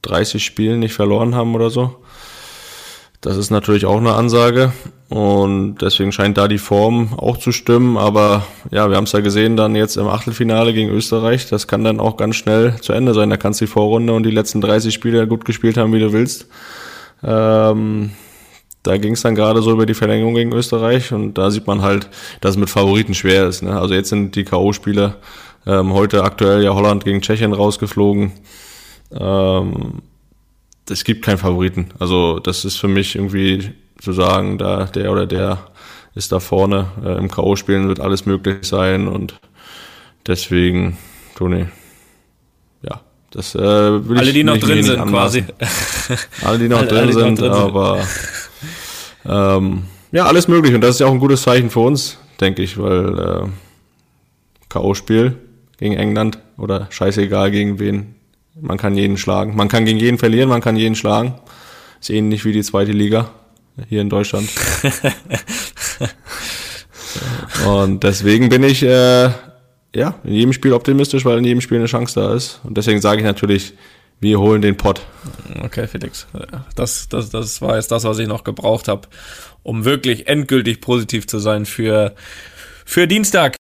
30 0.03 0.45
Spielen 0.45 0.81
nicht 0.81 0.95
verloren 0.95 1.35
haben 1.35 1.55
oder 1.55 1.71
so. 1.71 1.97
Das 3.21 3.37
ist 3.37 3.51
natürlich 3.51 3.85
auch 3.85 3.97
eine 3.97 4.15
Ansage 4.15 4.73
und 5.09 5.79
deswegen 5.79 6.13
scheint 6.13 6.39
da 6.39 6.47
die 6.47 6.59
Form 6.59 7.15
auch 7.19 7.37
zu 7.37 7.51
stimmen. 7.51 7.97
Aber 7.97 8.47
ja, 8.71 8.89
wir 8.89 8.97
haben 8.97 9.05
es 9.05 9.13
ja 9.13 9.21
gesehen 9.21 9.57
dann 9.57 9.75
jetzt 9.75 9.97
im 9.97 10.07
Achtelfinale 10.07 10.73
gegen 10.73 10.91
Österreich. 10.91 11.49
Das 11.49 11.67
kann 11.67 11.83
dann 11.83 11.99
auch 11.99 12.17
ganz 12.17 12.37
schnell 12.37 12.77
zu 12.81 12.93
Ende 12.93 13.15
sein. 13.15 13.31
Da 13.31 13.37
kannst 13.37 13.61
du 13.61 13.65
die 13.65 13.71
Vorrunde 13.71 14.13
und 14.13 14.23
die 14.23 14.31
letzten 14.31 14.61
30 14.61 14.95
Spiele 14.95 15.27
gut 15.27 15.45
gespielt 15.45 15.77
haben, 15.77 15.93
wie 15.93 15.99
du 15.99 16.13
willst. 16.13 16.47
Ähm, 17.25 18.13
da 18.85 18.97
ging 18.99 19.15
es 19.15 19.23
dann 19.23 19.35
gerade 19.35 19.63
so 19.63 19.73
über 19.73 19.87
die 19.87 19.95
Verlängerung 19.95 20.35
gegen 20.35 20.53
Österreich 20.53 21.13
und 21.13 21.35
da 21.35 21.51
sieht 21.51 21.67
man 21.67 21.83
halt, 21.83 22.09
dass 22.41 22.53
es 22.53 22.57
mit 22.57 22.71
Favoriten 22.71 23.15
schwer 23.15 23.49
ist. 23.49 23.63
Ne? 23.63 23.79
Also 23.79 23.95
jetzt 23.95 24.11
sind 24.11 24.37
die 24.37 24.45
K.O.-Spiele 24.45 25.15
ähm, 25.67 25.93
heute 25.93 26.23
aktuell 26.23 26.63
ja 26.63 26.73
Holland 26.73 27.05
gegen 27.05 27.21
Tschechien 27.21 27.53
rausgeflogen. 27.53 28.33
Ähm, 29.13 30.03
es 30.91 31.05
gibt 31.05 31.25
keinen 31.25 31.39
Favoriten. 31.39 31.89
Also 31.99 32.39
das 32.39 32.65
ist 32.65 32.77
für 32.77 32.89
mich 32.89 33.15
irgendwie 33.15 33.73
zu 34.01 34.13
sagen, 34.13 34.59
da 34.59 34.85
der 34.85 35.13
oder 35.13 35.27
der 35.27 35.67
ist 36.15 36.33
da 36.33 36.41
vorne. 36.41 36.87
Äh, 37.05 37.19
Im 37.19 37.31
K.O.-Spielen 37.31 37.89
wird 37.89 38.01
alles 38.01 38.27
möglich 38.27 38.67
sein 38.67 39.09
und 39.09 39.39
deswegen, 40.27 40.97
Toni, 41.37 41.67
ja, 42.83 43.01
das 43.31 43.55
äh, 43.55 43.61
will 43.61 44.19
Alle, 44.19 44.29
ich 44.29 44.35
die 44.35 44.45
noch 44.45 44.59
drin 44.59 44.83
sind, 44.83 45.07
quasi. 45.07 45.45
Alle, 46.43 46.59
die 46.59 46.69
noch 46.69 46.79
alle, 46.81 46.89
drin 46.89 46.99
alle, 46.99 47.13
sind, 47.13 47.41
drin 47.41 47.53
aber 47.53 48.01
ähm, 49.25 49.85
ja, 50.11 50.25
alles 50.25 50.49
möglich 50.49 50.75
und 50.75 50.81
das 50.81 50.97
ist 50.97 51.01
ja 51.01 51.07
auch 51.07 51.13
ein 51.13 51.19
gutes 51.19 51.43
Zeichen 51.43 51.71
für 51.71 51.81
uns, 51.81 52.19
denke 52.41 52.63
ich, 52.63 52.79
weil 52.79 53.19
äh, 53.19 53.47
K.O.-Spiel 54.69 55.35
gegen 55.79 55.95
England 55.95 56.39
oder 56.57 56.89
scheißegal 56.91 57.51
gegen 57.51 57.79
wen, 57.79 58.15
man 58.61 58.79
kann 58.79 58.97
jeden 58.97 59.17
schlagen. 59.17 59.57
Man 59.57 59.69
kann 59.69 59.85
gegen 59.85 59.99
jeden 59.99 60.19
verlieren, 60.19 60.49
man 60.49 60.61
kann 60.61 60.77
jeden 60.77 60.95
schlagen. 60.95 61.35
Ist 62.01 62.11
ähnlich 62.11 62.45
wie 62.45 62.53
die 62.53 62.63
zweite 62.63 62.93
Liga 62.93 63.31
hier 63.89 64.01
in 64.01 64.11
Deutschland. 64.11 64.49
und 67.67 68.03
deswegen 68.03 68.49
bin 68.49 68.63
ich 68.63 68.83
äh, 68.83 69.31
ja 69.95 70.15
in 70.25 70.33
jedem 70.33 70.53
Spiel 70.53 70.73
optimistisch, 70.73 71.25
weil 71.25 71.39
in 71.39 71.45
jedem 71.45 71.61
Spiel 71.61 71.79
eine 71.79 71.87
Chance 71.87 72.21
da 72.21 72.35
ist. 72.35 72.61
Und 72.65 72.77
deswegen 72.77 73.01
sage 73.01 73.21
ich 73.21 73.25
natürlich, 73.25 73.75
wir 74.21 74.41
holen 74.41 74.63
den 74.63 74.77
Pott. 74.77 75.03
Okay, 75.63 75.87
Felix. 75.87 76.27
Das, 76.75 77.09
das, 77.09 77.31
das 77.31 77.63
war 77.63 77.77
jetzt 77.77 77.91
das, 77.91 78.05
was 78.05 78.19
ich 78.19 78.27
noch 78.27 78.45
gebraucht 78.45 78.89
habe, 78.89 79.09
um 79.63 79.85
wirklich 79.85 80.27
endgültig 80.27 80.81
positiv 80.81 81.27
zu 81.27 81.39
sein 81.39 81.67
für, 81.67 82.15
für 82.85 83.07
Dienstag. 83.07 83.57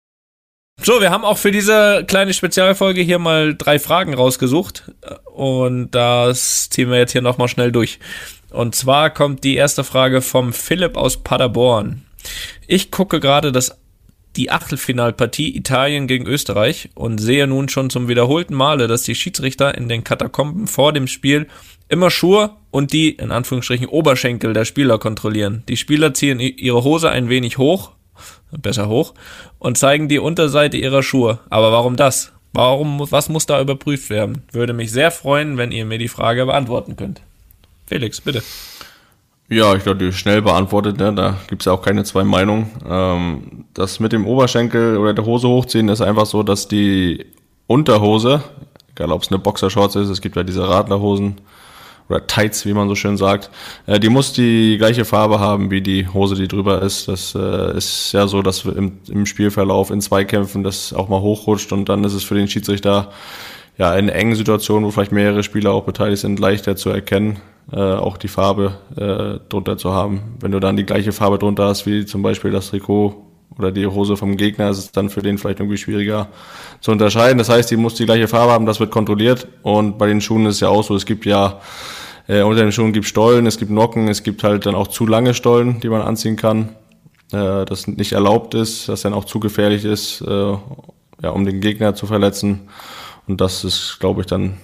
So, 0.82 1.02
wir 1.02 1.10
haben 1.10 1.24
auch 1.24 1.38
für 1.38 1.52
diese 1.52 2.04
kleine 2.06 2.34
Spezialfolge 2.34 3.02
hier 3.02 3.18
mal 3.18 3.56
drei 3.56 3.80
Fragen 3.80 4.14
rausgesucht 4.14 4.92
und 5.34 5.92
das 5.92 6.70
ziehen 6.70 6.92
wir 6.92 6.98
jetzt 6.98 7.14
hier 7.14 7.24
nochmal 7.24 7.48
schnell 7.48 7.72
durch. 7.72 8.00
Und 8.52 8.76
zwar 8.76 9.10
kommt 9.10 9.44
die 9.44 9.56
erste 9.56 9.84
Frage 9.84 10.22
vom 10.22 10.54
Philipp 10.54 10.96
aus 10.96 11.24
Paderborn. 11.24 12.04
Ich 12.68 12.92
gucke 12.92 13.20
gerade 13.20 13.52
das 13.52 13.80
die 14.36 14.52
Achtelfinalpartie 14.52 15.56
Italien 15.56 16.08
gegen 16.08 16.28
Österreich 16.28 16.90
und 16.94 17.20
sehe 17.20 17.48
nun 17.48 17.70
schon 17.70 17.90
zum 17.90 18.08
wiederholten 18.08 18.54
Male, 18.54 18.88
dass 18.88 19.04
die 19.04 19.16
Schiedsrichter 19.16 19.76
in 19.76 19.88
den 19.88 20.04
Katakomben 20.04 20.68
vor 20.68 20.94
dem 20.94 21.08
Spiel 21.08 21.48
immer 21.88 22.12
Schuhe 22.12 22.52
und 22.70 22.92
die, 22.92 23.12
in 23.12 23.32
Anführungsstrichen, 23.32 23.88
Oberschenkel 23.88 24.54
der 24.54 24.66
Spieler 24.66 24.98
kontrollieren. 25.00 25.64
Die 25.70 25.78
Spieler 25.78 26.14
ziehen 26.14 26.40
ihre 26.40 26.84
Hose 26.84 27.10
ein 27.10 27.30
wenig 27.30 27.58
hoch, 27.58 27.92
besser 28.52 28.88
hoch, 28.88 29.14
und 29.60 29.78
zeigen 29.78 30.08
die 30.08 30.20
Unterseite 30.20 30.78
ihrer 30.78 31.04
Schuhe. 31.04 31.40
Aber 31.50 31.72
warum 31.72 31.96
das? 31.96 32.32
Warum, 32.54 33.06
was 33.12 33.28
muss 33.28 33.46
da 33.46 33.60
überprüft 33.60 34.10
werden? 34.10 34.44
Würde 34.52 34.74
mich 34.74 34.92
sehr 34.92 35.12
freuen, 35.12 35.58
wenn 35.58 35.72
ihr 35.72 35.86
mir 35.86 35.98
die 35.98 36.08
Frage 36.08 36.46
beantworten 36.46 36.96
könnt. 36.96 37.22
Felix, 37.86 38.22
bitte. 38.22 38.42
Ja, 39.50 39.76
ich 39.76 39.84
glaube, 39.84 40.04
die 40.04 40.12
schnell 40.12 40.42
beantwortet, 40.42 40.98
ne? 40.98 41.14
da 41.14 41.38
gibt's 41.48 41.66
ja 41.66 41.74
auch 41.74 41.82
keine 41.82 42.04
zwei 42.04 42.24
Meinungen. 42.24 42.72
Ähm, 42.88 43.66
das 43.74 44.00
mit 44.00 44.12
dem 44.12 44.26
Oberschenkel 44.26 44.98
oder 44.98 45.14
der 45.14 45.26
Hose 45.26 45.48
hochziehen 45.48 45.90
ist 45.90 46.02
einfach 46.02 46.26
so, 46.26 46.42
dass 46.42 46.68
die 46.68 47.26
Unterhose, 47.68 48.44
egal 48.92 49.12
ob 49.12 49.22
es 49.22 49.30
eine 49.30 49.38
Boxershorts 49.38 49.96
ist, 49.98 50.10
es 50.10 50.22
gibt 50.22 50.36
ja 50.36 50.44
diese 50.44 50.68
Radlerhosen 50.68 51.36
oder 52.10 52.26
Tights, 52.28 52.66
wie 52.66 52.74
man 52.74 52.88
so 52.88 52.96
schön 52.96 53.18
sagt, 53.18 53.50
äh, 53.86 54.00
die 54.00 54.10
muss 54.10 54.34
die 54.34 54.78
gleiche 54.78 55.06
Farbe 55.06 55.40
haben 55.40 55.72
wie 55.72 55.82
die 55.82 56.08
Hose, 56.08 56.36
die 56.36 56.48
drüber 56.48 56.82
ist. 56.82 57.08
Das 57.08 57.36
äh, 57.36 57.78
ist 57.78 58.12
ja 58.12 58.28
so, 58.28 58.42
dass 58.42 58.66
im, 58.66 59.00
im 59.10 59.26
Spielverlauf 59.26 59.92
in 59.92 60.02
Zweikämpfen 60.02 60.64
das 60.64 60.94
auch 60.94 61.10
mal 61.10 61.22
hochrutscht 61.22 61.72
und 61.72 61.90
dann 61.90 62.04
ist 62.04 62.14
es 62.14 62.24
für 62.24 62.36
den 62.36 62.48
Schiedsrichter 62.48 63.12
ja 63.78 63.96
in 63.96 64.10
engen 64.10 64.36
Situationen, 64.36 64.86
wo 64.86 64.92
vielleicht 64.92 65.12
mehrere 65.12 65.44
Spieler 65.44 65.72
auch 65.72 65.84
beteiligt 65.84 66.22
sind, 66.22 66.40
leichter 66.40 66.76
zu 66.76 66.90
erkennen 66.90 67.42
äh, 67.72 67.80
auch 67.80 68.18
die 68.18 68.28
Farbe 68.28 68.78
äh, 68.96 69.40
drunter 69.50 69.78
zu 69.78 69.94
haben. 69.94 70.36
Wenn 70.40 70.52
du 70.52 70.60
dann 70.60 70.78
die 70.78 70.86
gleiche 70.86 71.12
Farbe 71.12 71.40
drunter 71.40 71.66
hast, 71.66 71.86
wie 71.86 72.06
zum 72.06 72.22
Beispiel 72.22 72.52
das 72.52 72.70
Trikot 72.70 73.25
oder 73.58 73.72
die 73.72 73.88
Hose 73.88 74.18
vom 74.18 74.38
Gegner, 74.38 74.70
ist 74.70 74.78
es 74.78 74.92
dann 74.92 75.10
für 75.10 75.22
den 75.22 75.38
vielleicht 75.38 75.60
irgendwie 75.60 75.78
schwieriger 75.78 76.28
zu 76.82 76.92
unterscheiden. 76.92 77.38
Das 77.38 77.50
heißt, 77.50 77.72
die 77.72 77.78
muss 77.78 77.96
die 77.96 78.06
gleiche 78.06 78.28
Farbe 78.28 78.52
haben, 78.52 78.66
das 78.66 78.80
wird 78.80 78.92
kontrolliert. 78.92 79.48
Und 79.64 79.98
bei 79.98 80.08
den 80.08 80.22
Schuhen 80.22 80.46
ist 80.46 80.56
es 80.56 80.60
ja 80.62 80.70
auch 80.70 80.84
so, 80.84 80.96
es 80.96 81.06
gibt 81.06 81.26
ja 81.26 81.60
äh, 82.28 82.42
unter 82.42 82.62
den 82.62 82.72
Schuhen 82.72 82.94
gibt 82.94 83.06
Stollen, 83.06 83.46
es 83.46 83.58
gibt 83.58 83.72
Nocken, 83.72 84.08
es 84.08 84.24
gibt 84.24 84.44
halt 84.44 84.66
dann 84.66 84.76
auch 84.76 84.88
zu 84.88 85.06
lange 85.06 85.34
Stollen, 85.34 85.80
die 85.80 85.90
man 85.90 86.02
anziehen 86.02 86.36
kann, 86.36 86.70
äh, 87.32 87.66
das 87.66 87.88
nicht 87.88 88.14
erlaubt 88.14 88.54
ist, 88.54 88.90
das 88.90 89.02
dann 89.02 89.14
auch 89.14 89.26
zu 89.26 89.40
gefährlich 89.40 89.86
ist, 89.86 90.22
äh, 90.22 90.58
ja, 91.22 91.30
um 91.30 91.46
den 91.46 91.62
Gegner 91.62 91.96
zu 91.96 92.08
verletzen. 92.08 92.62
Und 93.28 93.42
das 93.42 93.64
ist, 93.64 93.98
glaube 94.00 94.22
ich, 94.22 94.28
dann 94.28 94.58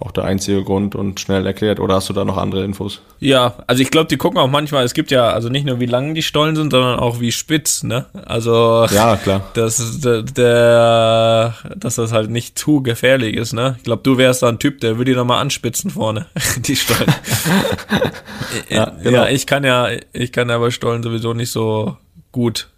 auch 0.00 0.12
der 0.12 0.24
einzige 0.24 0.62
Grund 0.62 0.94
und 0.94 1.20
schnell 1.20 1.46
erklärt. 1.46 1.80
Oder 1.80 1.96
hast 1.96 2.08
du 2.08 2.12
da 2.12 2.24
noch 2.24 2.36
andere 2.36 2.64
Infos? 2.64 3.00
Ja, 3.20 3.54
also 3.66 3.82
ich 3.82 3.90
glaube, 3.90 4.08
die 4.08 4.16
gucken 4.16 4.38
auch 4.38 4.48
manchmal, 4.48 4.84
es 4.84 4.94
gibt 4.94 5.10
ja 5.10 5.30
also 5.30 5.48
nicht 5.48 5.66
nur 5.66 5.80
wie 5.80 5.86
lang 5.86 6.14
die 6.14 6.22
Stollen 6.22 6.56
sind, 6.56 6.70
sondern 6.70 6.98
auch 6.98 7.20
wie 7.20 7.32
spitz, 7.32 7.82
ne? 7.82 8.06
Also 8.24 8.86
ja, 8.90 9.16
klar. 9.16 9.42
Dass, 9.54 10.00
der, 10.00 10.22
der, 10.22 11.54
dass 11.76 11.96
das 11.96 12.12
halt 12.12 12.30
nicht 12.30 12.58
zu 12.58 12.82
gefährlich 12.82 13.36
ist, 13.36 13.52
ne? 13.52 13.74
Ich 13.78 13.84
glaube, 13.84 14.02
du 14.02 14.18
wärst 14.18 14.42
da 14.42 14.48
ein 14.48 14.58
Typ, 14.58 14.80
der 14.80 14.98
würde 14.98 15.10
die 15.10 15.16
nochmal 15.16 15.40
anspitzen 15.40 15.90
vorne, 15.90 16.26
die 16.58 16.76
Stollen. 16.76 17.12
ja, 18.68 18.92
genau. 19.02 19.18
ja, 19.18 19.28
ich 19.28 19.46
kann 19.46 19.64
ja, 19.64 19.88
ich 20.12 20.32
kann 20.32 20.48
ja 20.48 20.58
bei 20.58 20.70
Stollen 20.70 21.02
sowieso 21.02 21.34
nicht 21.34 21.50
so 21.50 21.96
gut 22.30 22.68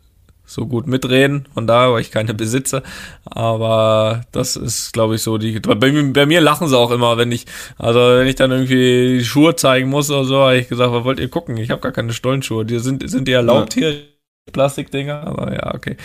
so 0.50 0.66
gut 0.66 0.88
mitreden, 0.88 1.47
von 1.54 1.69
daher, 1.69 1.92
weil 1.92 2.00
ich 2.00 2.11
keine 2.11 2.35
besitze. 2.35 2.83
Aber 3.25 4.23
das 4.33 4.57
ist, 4.57 4.92
glaube 4.92 5.14
ich, 5.14 5.23
so 5.23 5.38
die. 5.38 5.61
Bei, 5.61 5.75
bei, 5.75 6.26
mir 6.26 6.40
lachen 6.40 6.66
sie 6.66 6.76
auch 6.76 6.90
immer, 6.90 7.16
wenn 7.16 7.30
ich, 7.30 7.47
also 7.78 8.00
wenn 8.00 8.26
ich 8.26 8.35
dann 8.35 8.50
irgendwie 8.50 9.19
die 9.19 9.25
Schuhe 9.25 9.54
zeigen 9.54 9.88
muss 9.88 10.11
oder 10.11 10.25
so, 10.25 10.38
habe 10.38 10.59
ich 10.59 10.69
gesagt, 10.69 10.92
was 10.92 11.04
wollt 11.04 11.21
ihr 11.21 11.28
gucken? 11.28 11.57
Ich 11.57 11.71
habe 11.71 11.80
gar 11.80 11.92
keine 11.92 12.12
Stollenschuhe. 12.12 12.64
Die 12.64 12.80
sind, 12.80 13.09
sind 13.09 13.28
die 13.28 13.33
erlaubt 13.33 13.76
ja. 13.76 13.88
hier, 13.90 14.02
Plastikdinger, 14.52 15.25
aber 15.25 15.52
ja, 15.52 15.73
okay. 15.75 15.97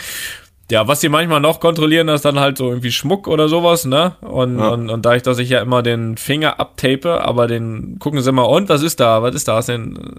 Ja, 0.72 0.88
was 0.88 1.02
sie 1.02 1.10
manchmal 1.10 1.42
noch 1.42 1.60
kontrollieren, 1.60 2.08
ist 2.10 2.26
dann 2.26 2.40
halt 2.40 2.58
so 2.58 2.70
irgendwie 2.70 2.92
Schmuck 2.92 3.28
oder 3.28 3.48
sowas, 3.50 3.86
ne? 3.86 4.16
Und, 4.22 4.58
ja. 4.58 4.70
und, 4.70 4.90
und 4.90 5.06
da 5.06 5.16
ich, 5.16 5.22
dass 5.22 5.38
ich 5.38 5.50
ja 5.50 5.62
immer 5.62 5.84
den 5.84 6.18
Finger 6.18 6.60
abtape, 6.60 7.24
aber 7.24 7.46
den 7.46 7.98
gucken 8.00 8.22
sie 8.22 8.32
mal, 8.32 8.44
und 8.44 8.68
was 8.68 8.82
ist 8.82 9.00
da? 9.00 9.22
Was 9.22 9.36
ist 9.36 9.48
da? 9.48 9.60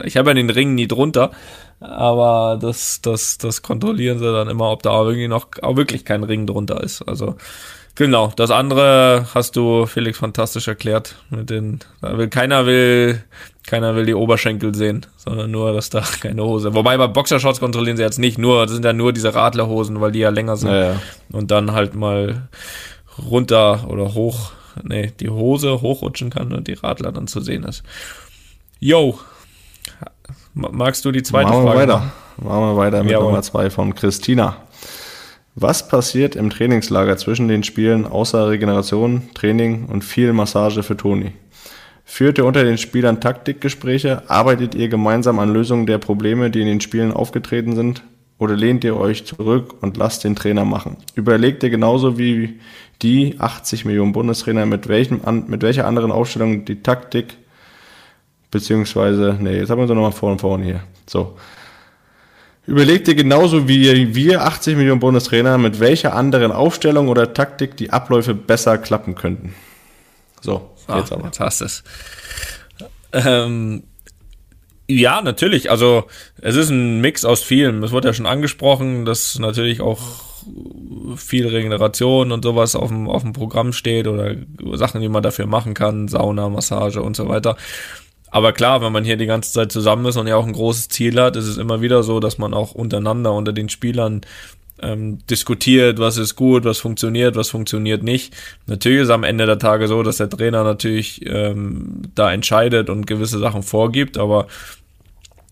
Ich 0.04 0.16
habe 0.16 0.30
ja 0.30 0.34
den 0.34 0.50
Ring 0.50 0.74
nie 0.76 0.86
drunter, 0.86 1.32
aber 1.80 2.58
das, 2.60 3.00
das, 3.02 3.38
das 3.38 3.62
kontrollieren 3.62 4.18
sie 4.18 4.32
dann 4.32 4.48
immer, 4.48 4.70
ob 4.70 4.82
da 4.82 5.02
irgendwie 5.02 5.28
noch 5.28 5.48
auch 5.62 5.76
wirklich 5.76 6.04
kein 6.04 6.24
Ring 6.24 6.46
drunter 6.46 6.82
ist. 6.82 7.02
Also 7.02 7.36
genau, 7.94 8.32
das 8.36 8.50
andere 8.50 9.26
hast 9.34 9.56
du 9.56 9.86
Felix 9.86 10.18
fantastisch 10.18 10.68
erklärt. 10.68 11.16
Mit 11.30 11.50
den, 11.50 11.80
will, 12.00 12.28
keiner 12.28 12.66
will 12.66 13.22
keiner 13.66 13.96
will 13.96 14.06
die 14.06 14.14
Oberschenkel 14.14 14.74
sehen, 14.74 15.04
sondern 15.16 15.50
nur, 15.50 15.72
dass 15.72 15.90
da 15.90 16.00
keine 16.20 16.44
Hose. 16.44 16.72
Wobei 16.74 16.96
bei 16.96 17.08
Boxershorts 17.08 17.60
kontrollieren 17.60 17.96
sie 17.96 18.02
jetzt 18.02 18.18
nicht 18.18 18.38
nur, 18.38 18.62
das 18.62 18.72
sind 18.72 18.84
ja 18.84 18.92
nur 18.92 19.12
diese 19.12 19.34
Radlerhosen, 19.34 20.00
weil 20.00 20.12
die 20.12 20.20
ja 20.20 20.30
länger 20.30 20.56
sind. 20.56 20.70
Ja. 20.70 21.00
Und 21.32 21.50
dann 21.50 21.72
halt 21.72 21.94
mal 21.94 22.48
runter 23.18 23.86
oder 23.88 24.14
hoch, 24.14 24.52
nee, 24.82 25.12
die 25.20 25.28
Hose 25.28 25.82
hochrutschen 25.82 26.30
kann 26.30 26.52
und 26.52 26.68
die 26.68 26.74
Radler 26.74 27.12
dann 27.12 27.26
zu 27.26 27.40
sehen 27.40 27.64
ist. 27.64 27.82
Yo. 28.78 29.18
Magst 30.58 31.04
du 31.04 31.12
die 31.12 31.22
zweite 31.22 31.50
Machen 31.50 31.64
wir 31.64 31.72
Frage? 31.72 31.92
Weiter. 31.92 32.12
Machen 32.38 32.60
wir 32.62 32.76
weiter 32.78 33.02
mit 33.02 33.12
Jawohl. 33.12 33.26
Nummer 33.26 33.42
zwei 33.42 33.68
von 33.68 33.94
Christina. 33.94 34.56
Was 35.54 35.86
passiert 35.86 36.34
im 36.34 36.48
Trainingslager 36.48 37.18
zwischen 37.18 37.46
den 37.46 37.62
Spielen 37.62 38.06
außer 38.06 38.48
Regeneration, 38.48 39.28
Training 39.34 39.84
und 39.84 40.02
viel 40.02 40.32
Massage 40.32 40.82
für 40.82 40.96
Toni? 40.96 41.32
Führt 42.06 42.38
ihr 42.38 42.46
unter 42.46 42.64
den 42.64 42.78
Spielern 42.78 43.20
Taktikgespräche? 43.20 44.30
Arbeitet 44.30 44.74
ihr 44.74 44.88
gemeinsam 44.88 45.40
an 45.40 45.52
Lösungen 45.52 45.84
der 45.84 45.98
Probleme, 45.98 46.50
die 46.50 46.62
in 46.62 46.68
den 46.68 46.80
Spielen 46.80 47.12
aufgetreten 47.12 47.76
sind? 47.76 48.02
Oder 48.38 48.56
lehnt 48.56 48.82
ihr 48.82 48.96
euch 48.96 49.26
zurück 49.26 49.74
und 49.82 49.98
lasst 49.98 50.24
den 50.24 50.36
Trainer 50.36 50.64
machen? 50.64 50.96
Überlegt 51.14 51.64
ihr 51.64 51.70
genauso 51.70 52.16
wie 52.16 52.60
die 53.02 53.34
80 53.38 53.84
Millionen 53.84 54.14
Bundestrainer, 54.14 54.64
mit, 54.64 54.88
welchem, 54.88 55.20
mit 55.48 55.60
welcher 55.60 55.86
anderen 55.86 56.12
Aufstellung 56.12 56.64
die 56.64 56.82
Taktik, 56.82 57.36
beziehungsweise, 58.50 59.36
nee, 59.40 59.58
jetzt 59.58 59.70
haben 59.70 59.80
wir 59.80 59.86
so 59.86 59.94
nochmal 59.94 60.12
vor 60.12 60.32
und 60.32 60.40
vorne 60.40 60.64
hier. 60.64 60.80
So. 61.06 61.36
Überlegt 62.66 63.06
ihr 63.08 63.14
genauso 63.14 63.68
wie 63.68 64.14
wir 64.14 64.42
80 64.42 64.76
Millionen 64.76 65.00
Bundestrainer, 65.00 65.56
mit 65.56 65.78
welcher 65.78 66.14
anderen 66.14 66.50
Aufstellung 66.50 67.08
oder 67.08 67.32
Taktik 67.32 67.76
die 67.76 67.90
Abläufe 67.90 68.34
besser 68.34 68.78
klappen 68.78 69.14
könnten? 69.14 69.54
So, 70.40 70.76
Ah, 70.86 70.98
jetzt 70.98 71.12
aber. 71.12 71.24
Jetzt 71.24 71.40
hast 71.40 71.60
du 71.60 71.64
es. 71.64 71.84
Ähm, 73.12 73.84
ja, 74.88 75.20
natürlich. 75.20 75.70
Also 75.70 76.04
es 76.40 76.56
ist 76.56 76.70
ein 76.70 77.00
Mix 77.00 77.24
aus 77.24 77.42
vielen. 77.42 77.82
Es 77.82 77.92
wurde 77.92 78.08
ja 78.08 78.14
schon 78.14 78.26
angesprochen, 78.26 79.04
dass 79.04 79.38
natürlich 79.38 79.80
auch 79.80 80.00
viel 81.16 81.48
Regeneration 81.48 82.30
und 82.30 82.44
sowas 82.44 82.76
auf 82.76 82.88
dem, 82.88 83.08
auf 83.08 83.22
dem 83.22 83.32
Programm 83.32 83.72
steht 83.72 84.06
oder 84.06 84.36
Sachen, 84.74 85.00
die 85.00 85.08
man 85.08 85.24
dafür 85.24 85.46
machen 85.46 85.74
kann, 85.74 86.06
Sauna, 86.06 86.48
Massage 86.48 87.02
und 87.02 87.16
so 87.16 87.28
weiter. 87.28 87.56
Aber 88.30 88.52
klar, 88.52 88.82
wenn 88.82 88.92
man 88.92 89.04
hier 89.04 89.16
die 89.16 89.26
ganze 89.26 89.52
Zeit 89.52 89.72
zusammen 89.72 90.06
ist 90.06 90.16
und 90.16 90.26
ja 90.26 90.36
auch 90.36 90.46
ein 90.46 90.52
großes 90.52 90.88
Ziel 90.88 91.20
hat, 91.20 91.36
ist 91.36 91.46
es 91.46 91.58
immer 91.58 91.80
wieder 91.80 92.02
so, 92.02 92.20
dass 92.20 92.38
man 92.38 92.54
auch 92.54 92.72
untereinander 92.72 93.32
unter 93.32 93.52
den 93.52 93.68
Spielern 93.68 94.22
ähm, 94.82 95.18
diskutiert, 95.30 95.98
was 95.98 96.18
ist 96.18 96.36
gut, 96.36 96.64
was 96.64 96.78
funktioniert, 96.78 97.36
was 97.36 97.50
funktioniert 97.50 98.02
nicht. 98.02 98.34
Natürlich 98.66 99.02
ist 99.02 99.10
am 99.10 99.24
Ende 99.24 99.46
der 99.46 99.58
Tage 99.58 99.88
so, 99.88 100.02
dass 100.02 100.18
der 100.18 100.28
Trainer 100.28 100.64
natürlich 100.64 101.24
ähm, 101.24 102.02
da 102.14 102.32
entscheidet 102.32 102.90
und 102.90 103.06
gewisse 103.06 103.38
Sachen 103.38 103.62
vorgibt, 103.62 104.18
aber 104.18 104.48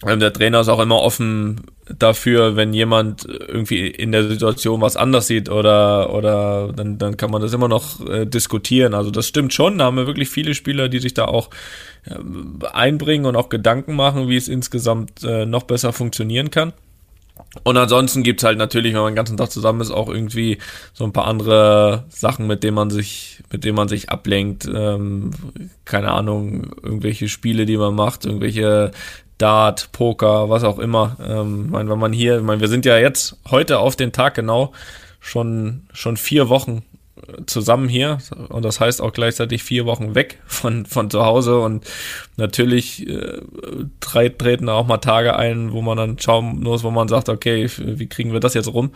der 0.06 0.32
Trainer 0.32 0.60
ist 0.60 0.68
auch 0.68 0.80
immer 0.80 1.00
offen 1.00 1.62
dafür, 1.98 2.56
wenn 2.56 2.72
jemand 2.72 3.26
irgendwie 3.26 3.86
in 3.86 4.12
der 4.12 4.28
Situation 4.28 4.80
was 4.80 4.96
anders 4.96 5.26
sieht 5.26 5.48
oder 5.48 6.12
oder 6.12 6.72
dann, 6.72 6.98
dann 6.98 7.16
kann 7.16 7.30
man 7.30 7.42
das 7.42 7.52
immer 7.52 7.68
noch 7.68 8.06
äh, 8.06 8.26
diskutieren. 8.26 8.94
Also 8.94 9.10
das 9.10 9.26
stimmt 9.26 9.52
schon, 9.52 9.78
da 9.78 9.84
haben 9.84 9.96
wir 9.96 10.06
wirklich 10.06 10.28
viele 10.28 10.54
Spieler, 10.54 10.88
die 10.88 10.98
sich 10.98 11.14
da 11.14 11.26
auch 11.26 11.50
äh, 12.06 12.14
einbringen 12.72 13.26
und 13.26 13.36
auch 13.36 13.48
Gedanken 13.48 13.94
machen, 13.96 14.28
wie 14.28 14.36
es 14.36 14.48
insgesamt 14.48 15.22
äh, 15.24 15.46
noch 15.46 15.64
besser 15.64 15.92
funktionieren 15.92 16.50
kann. 16.50 16.72
Und 17.62 17.76
ansonsten 17.76 18.22
gibt's 18.22 18.44
halt 18.44 18.58
natürlich, 18.58 18.94
wenn 18.94 19.00
man 19.00 19.12
den 19.12 19.16
ganzen 19.16 19.36
Tag 19.36 19.50
zusammen 19.50 19.80
ist, 19.80 19.90
auch 19.90 20.08
irgendwie 20.08 20.58
so 20.92 21.04
ein 21.04 21.12
paar 21.12 21.26
andere 21.26 22.04
Sachen, 22.08 22.46
mit 22.46 22.64
denen 22.64 22.74
man 22.74 22.90
sich, 22.90 23.42
mit 23.50 23.64
denen 23.64 23.76
man 23.76 23.88
sich 23.88 24.10
ablenkt. 24.10 24.68
Ähm, 24.72 25.30
keine 25.84 26.10
Ahnung, 26.10 26.72
irgendwelche 26.82 27.28
Spiele, 27.28 27.66
die 27.66 27.76
man 27.76 27.94
macht, 27.94 28.24
irgendwelche 28.24 28.90
Dart, 29.38 29.90
Poker, 29.92 30.48
was 30.50 30.64
auch 30.64 30.78
immer. 30.78 31.16
Ähm, 31.26 31.64
ich 31.66 31.70
meine, 31.70 31.90
wenn 31.90 31.98
man 31.98 32.12
hier, 32.12 32.38
ich 32.38 32.42
meine, 32.42 32.60
wir 32.60 32.68
sind 32.68 32.84
ja 32.84 32.98
jetzt 32.98 33.36
heute 33.50 33.78
auf 33.78 33.96
den 33.96 34.12
Tag 34.12 34.34
genau 34.34 34.72
schon, 35.20 35.86
schon 35.92 36.16
vier 36.16 36.48
Wochen 36.48 36.82
zusammen 37.46 37.88
hier 37.88 38.18
und 38.48 38.64
das 38.64 38.80
heißt 38.80 39.00
auch 39.00 39.12
gleichzeitig 39.12 39.62
vier 39.62 39.86
Wochen 39.86 40.14
weg 40.14 40.40
von, 40.46 40.86
von 40.86 41.10
zu 41.10 41.24
Hause 41.24 41.58
und 41.60 41.84
natürlich 42.36 43.08
äh, 43.08 43.40
treten 44.00 44.68
auch 44.68 44.86
mal 44.86 44.98
Tage 44.98 45.36
ein, 45.36 45.72
wo 45.72 45.82
man 45.82 45.96
dann 45.96 46.18
schauen 46.18 46.60
muss, 46.60 46.82
wo 46.82 46.90
man 46.90 47.08
sagt, 47.08 47.28
okay, 47.28 47.68
wie 47.78 48.08
kriegen 48.08 48.32
wir 48.32 48.40
das 48.40 48.54
jetzt 48.54 48.72
rum? 48.72 48.90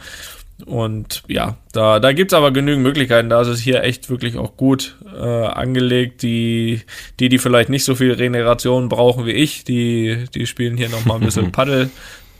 Und 0.66 1.22
ja, 1.28 1.56
da, 1.72 2.00
da 2.00 2.12
gibt's 2.12 2.34
aber 2.34 2.50
genügend 2.50 2.82
Möglichkeiten. 2.82 3.28
Da 3.28 3.40
ist 3.40 3.48
es 3.48 3.60
hier 3.60 3.84
echt 3.84 4.10
wirklich 4.10 4.36
auch 4.36 4.56
gut 4.56 4.96
äh, 5.14 5.46
angelegt. 5.46 6.22
Die, 6.22 6.82
die, 7.20 7.28
die 7.28 7.38
vielleicht 7.38 7.68
nicht 7.68 7.84
so 7.84 7.94
viel 7.94 8.12
Regeneration 8.12 8.88
brauchen 8.88 9.24
wie 9.26 9.32
ich, 9.32 9.64
die, 9.64 10.24
die 10.34 10.46
spielen 10.46 10.76
hier 10.76 10.88
nochmal 10.88 11.18
ein 11.18 11.24
bisschen 11.24 11.52
Paddel, 11.52 11.90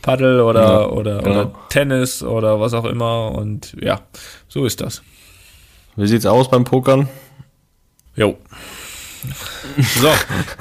Paddel 0.01 0.41
oder, 0.41 0.61
ja, 0.61 0.85
oder, 0.87 1.17
genau. 1.19 1.41
oder 1.41 1.53
Tennis 1.69 2.21
oder 2.21 2.59
was 2.59 2.73
auch 2.73 2.85
immer. 2.85 3.31
Und 3.31 3.75
ja, 3.81 4.01
so 4.49 4.65
ist 4.65 4.81
das. 4.81 5.01
Wie 5.95 6.07
sieht's 6.07 6.25
aus 6.25 6.49
beim 6.49 6.65
Pokern? 6.65 7.07
Jo. 8.15 8.37
So, 9.77 10.11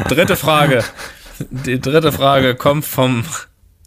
dritte 0.08 0.36
Frage. 0.36 0.84
Die 1.50 1.80
dritte 1.80 2.10
Frage 2.12 2.56
kommt 2.56 2.84
vom 2.84 3.24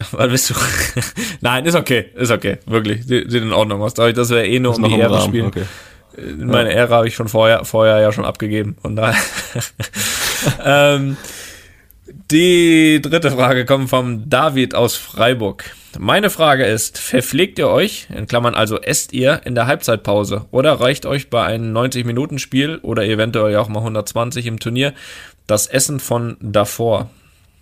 was 0.12 0.30
bist 0.30 0.50
du? 0.50 0.54
Nein, 1.42 1.66
ist 1.66 1.76
okay, 1.76 2.08
ist 2.16 2.32
okay, 2.32 2.58
wirklich. 2.66 3.06
Sieht 3.06 3.34
in 3.34 3.54
Ordnung 3.54 3.82
aus. 3.82 3.94
Dass 3.94 4.30
wir 4.30 4.44
eh 4.44 4.60
nur 4.60 4.76
um 4.76 4.84
die 4.84 4.98
Ehre 4.98 5.22
spielen. 5.22 5.48
Okay. 5.48 5.64
Meine 6.38 6.74
Ehre 6.74 6.94
habe 6.94 7.08
ich 7.08 7.16
schon 7.16 7.28
vorher, 7.28 7.64
vorher 7.64 8.00
ja 8.00 8.12
schon 8.12 8.26
abgegeben. 8.26 8.78
Und 8.82 8.98
daher. 8.98 9.22
ähm, 10.66 11.18
die 12.32 13.02
dritte 13.02 13.32
Frage 13.32 13.66
kommt 13.66 13.90
vom 13.90 14.30
David 14.30 14.76
aus 14.76 14.96
Freiburg. 14.96 15.72
Meine 16.00 16.30
Frage 16.30 16.66
ist, 16.66 16.98
verpflegt 16.98 17.60
ihr 17.60 17.68
euch, 17.68 18.08
in 18.16 18.28
Klammern 18.28 18.56
also 18.56 18.80
esst 18.80 19.12
ihr 19.12 19.42
in 19.44 19.56
der 19.56 19.68
Halbzeitpause 19.68 20.46
oder 20.52 20.80
reicht 20.80 21.06
euch 21.06 21.30
bei 21.30 21.44
einem 21.44 21.76
90-Minuten-Spiel 21.76 22.80
oder 22.82 23.04
eventuell 23.04 23.56
auch 23.58 23.68
mal 23.68 23.80
120 23.80 24.46
im 24.46 24.60
Turnier 24.60 24.94
das 25.48 25.68
Essen 25.68 26.00
von 26.00 26.38
davor? 26.40 27.10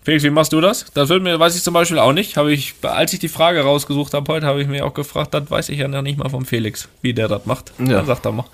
Felix, 0.02 0.24
wie 0.24 0.30
machst 0.30 0.54
du 0.54 0.62
das? 0.62 0.86
Das 0.94 1.10
wird 1.10 1.24
mir, 1.24 1.40
weiß 1.40 1.56
ich 1.56 1.64
zum 1.64 1.74
Beispiel 1.74 2.00
auch 2.00 2.14
nicht. 2.14 2.38
Habe 2.38 2.54
ich, 2.54 2.76
als 2.84 3.14
ich 3.14 3.20
die 3.20 3.28
Frage 3.28 3.62
rausgesucht 3.62 4.14
habe 4.14 4.32
heute, 4.32 4.46
habe 4.46 4.62
ich 4.62 4.68
mir 4.68 4.86
auch 4.86 4.94
gefragt, 4.94 5.34
das 5.34 5.52
weiß 5.52 5.70
ich 5.70 5.80
ja 5.80 5.88
noch 5.88 6.02
nicht 6.02 6.18
mal 6.18 6.30
vom 6.30 6.46
Felix, 6.46 6.88
wie 7.02 7.14
der 7.14 7.28
das 7.28 7.46
macht. 7.46 7.74
Ja. 7.80 7.98
Dann 7.98 8.06
sag 8.06 8.22
doch 8.22 8.32
mal. 8.32 8.46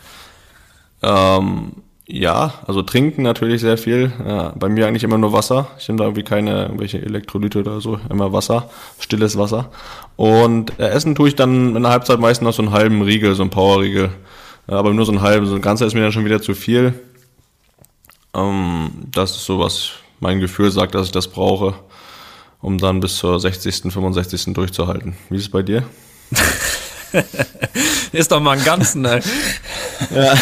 Ähm, 1.04 1.72
ja, 2.08 2.54
also 2.68 2.82
trinken 2.82 3.24
natürlich 3.24 3.62
sehr 3.62 3.78
viel. 3.78 4.12
Ja, 4.28 4.54
bei 4.56 4.70
mir 4.70 4.88
eigentlich 4.88 5.04
immer 5.04 5.18
nur 5.18 5.34
Wasser. 5.34 5.68
Ich 5.80 5.88
nehme 5.88 6.00
da 6.00 6.06
irgendwie 6.06 6.24
keine 6.24 6.64
irgendwelche 6.64 7.02
Elektrolyte 7.02 7.60
oder 7.60 7.82
so. 7.82 8.00
Immer 8.10 8.32
Wasser, 8.32 8.70
stilles 9.00 9.38
Wasser. 9.38 9.72
Und 10.16 10.80
äh, 10.80 10.90
essen 10.90 11.16
tue 11.16 11.30
ich 11.30 11.36
dann 11.36 11.75
in 11.75 11.84
der 11.84 11.92
Halbzeit 11.92 12.20
meistens 12.20 12.46
noch 12.46 12.54
so 12.54 12.62
einen 12.62 12.72
halben 12.72 13.02
Riegel, 13.02 13.34
so 13.36 13.44
einen 13.44 13.50
Powerriegel. 13.50 14.10
Aber 14.68 14.94
nur 14.94 15.06
so 15.06 15.12
einen 15.12 15.22
halben. 15.22 15.46
So 15.46 15.56
ein 15.56 15.62
ganzer 15.62 15.86
ist 15.86 15.94
mir 15.94 16.02
dann 16.02 16.12
schon 16.12 16.25
wieder 16.25 16.42
zu 16.42 16.54
viel. 16.54 16.94
Ähm, 18.36 18.90
das 19.12 19.32
ist 19.32 19.46
sowas 19.46 19.92
mein 20.19 20.39
Gefühl 20.39 20.72
sagt, 20.72 20.95
dass 20.95 21.07
ich 21.07 21.12
das 21.12 21.27
brauche, 21.27 21.75
um 22.62 22.77
dann 22.77 23.00
bis 23.00 23.17
zur 23.17 23.39
60., 23.39 23.91
65. 23.91 24.53
durchzuhalten. 24.53 25.15
Wie 25.29 25.38
ist 25.38 25.43
es 25.43 25.51
bei 25.51 25.63
dir? 25.63 25.84
ist 28.12 28.31
doch 28.31 28.39
mal 28.39 28.57
ein 28.57 28.63
Ganzen, 28.63 29.01
ne? 29.03 29.22
ja. 30.13 30.34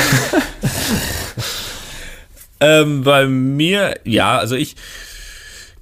ähm, 2.60 3.03
bei 3.03 3.27
mir, 3.27 4.00
ja, 4.06 4.38
also 4.38 4.56
ich, 4.56 4.75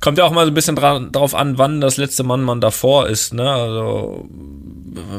kommt 0.01 0.17
ja 0.17 0.24
auch 0.24 0.31
mal 0.31 0.46
so 0.46 0.51
ein 0.51 0.55
bisschen 0.55 0.75
dran, 0.75 1.12
drauf 1.12 1.36
an, 1.36 1.58
wann 1.58 1.79
das 1.79 1.98
letzte 1.98 2.24
Mann 2.24 2.41
man 2.41 2.60
davor 2.60 3.08
ist, 3.08 3.34
ne? 3.34 3.50
Also 3.50 4.27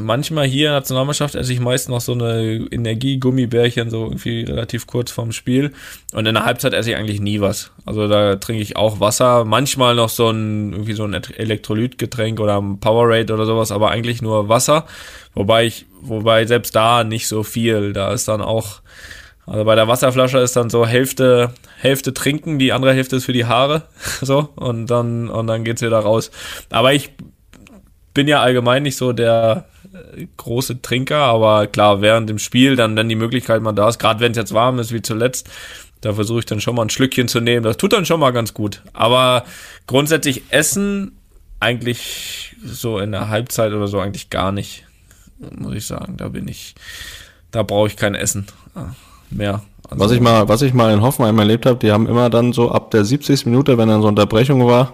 manchmal 0.01 0.45
hier 0.45 0.67
in 0.67 0.71
der 0.71 0.79
Nationalmannschaft 0.81 1.35
esse 1.35 1.53
ich 1.53 1.59
meist 1.59 1.89
noch 1.89 2.01
so 2.01 2.11
eine 2.11 2.67
Energie-Gummibärchen, 2.69 3.89
so 3.89 4.03
irgendwie 4.03 4.43
relativ 4.43 4.85
kurz 4.85 5.11
vorm 5.11 5.31
Spiel. 5.31 5.71
Und 6.11 6.25
in 6.25 6.35
der 6.35 6.45
Halbzeit 6.45 6.73
esse 6.73 6.91
ich 6.91 6.97
eigentlich 6.97 7.21
nie 7.21 7.39
was. 7.41 7.71
Also 7.85 8.07
da 8.07 8.35
trinke 8.35 8.61
ich 8.61 8.75
auch 8.75 8.99
Wasser, 8.99 9.45
manchmal 9.45 9.95
noch 9.95 10.09
so 10.09 10.29
ein, 10.29 10.73
irgendwie 10.73 10.93
so 10.93 11.05
ein 11.05 11.13
Elektrolytgetränk 11.13 12.39
oder 12.39 12.61
ein 12.61 12.79
Powerade 12.79 13.33
oder 13.33 13.45
sowas, 13.45 13.71
aber 13.71 13.89
eigentlich 13.89 14.21
nur 14.21 14.49
Wasser. 14.49 14.85
Wobei 15.33 15.65
ich, 15.65 15.85
wobei 16.01 16.45
selbst 16.45 16.75
da 16.75 17.03
nicht 17.03 17.27
so 17.27 17.43
viel. 17.43 17.93
Da 17.93 18.11
ist 18.11 18.27
dann 18.27 18.41
auch, 18.41 18.81
also 19.45 19.65
bei 19.65 19.75
der 19.75 19.87
Wasserflasche 19.87 20.37
ist 20.39 20.55
dann 20.55 20.69
so 20.69 20.85
Hälfte, 20.85 21.51
Hälfte 21.77 22.13
trinken, 22.13 22.59
die 22.59 22.71
andere 22.71 22.93
Hälfte 22.93 23.17
ist 23.17 23.25
für 23.25 23.33
die 23.33 23.45
Haare. 23.45 23.83
So, 24.21 24.49
und 24.55 24.87
dann, 24.87 25.29
und 25.29 25.47
dann 25.47 25.63
geht's 25.63 25.81
wieder 25.81 25.99
raus. 25.99 26.31
Aber 26.69 26.93
ich 26.93 27.11
bin 28.13 28.27
ja 28.27 28.41
allgemein 28.41 28.83
nicht 28.83 28.95
so 28.95 29.11
der 29.11 29.65
äh, 29.93 30.27
große 30.37 30.81
Trinker, 30.81 31.17
aber 31.17 31.67
klar, 31.67 32.01
während 32.01 32.29
dem 32.29 32.39
Spiel, 32.39 32.75
dann, 32.75 32.95
wenn 32.95 33.09
die 33.09 33.15
Möglichkeit 33.15 33.61
mal 33.61 33.73
da 33.73 33.89
ist, 33.89 33.99
gerade 33.99 34.19
wenn 34.21 34.31
es 34.31 34.37
jetzt 34.37 34.53
warm 34.53 34.79
ist 34.79 34.93
wie 34.93 35.01
zuletzt, 35.01 35.49
da 36.01 36.13
versuche 36.13 36.39
ich 36.39 36.45
dann 36.45 36.61
schon 36.61 36.75
mal 36.75 36.83
ein 36.83 36.89
Schlückchen 36.89 37.27
zu 37.27 37.39
nehmen. 37.39 37.63
Das 37.63 37.77
tut 37.77 37.93
dann 37.93 38.05
schon 38.05 38.19
mal 38.19 38.31
ganz 38.31 38.53
gut. 38.53 38.81
Aber 38.93 39.45
grundsätzlich 39.87 40.43
essen 40.49 41.17
eigentlich 41.59 42.55
so 42.63 42.99
in 42.99 43.11
der 43.11 43.29
Halbzeit 43.29 43.71
oder 43.71 43.87
so 43.87 43.99
eigentlich 43.99 44.29
gar 44.29 44.51
nicht, 44.51 44.85
muss 45.39 45.73
ich 45.73 45.87
sagen. 45.87 46.17
Da 46.17 46.29
bin 46.29 46.47
ich, 46.47 46.75
da 47.51 47.63
brauche 47.63 47.87
ich 47.87 47.95
kein 47.95 48.15
Essen 48.15 48.47
ah, 48.75 48.91
mehr. 49.33 49.61
Also 49.89 50.03
was 50.03 50.11
ich 50.11 50.21
mal, 50.21 50.47
was 50.47 50.61
ich 50.61 50.73
mal 50.73 50.93
in 50.93 51.01
Hoffenheim 51.01 51.37
erlebt 51.39 51.65
habe, 51.65 51.77
die 51.77 51.91
haben 51.91 52.07
immer 52.07 52.29
dann 52.29 52.53
so 52.53 52.71
ab 52.71 52.91
der 52.91 53.05
70. 53.05 53.45
Minute, 53.45 53.77
wenn 53.77 53.89
dann 53.89 54.01
so 54.01 54.07
Unterbrechung 54.07 54.65
war, 54.65 54.93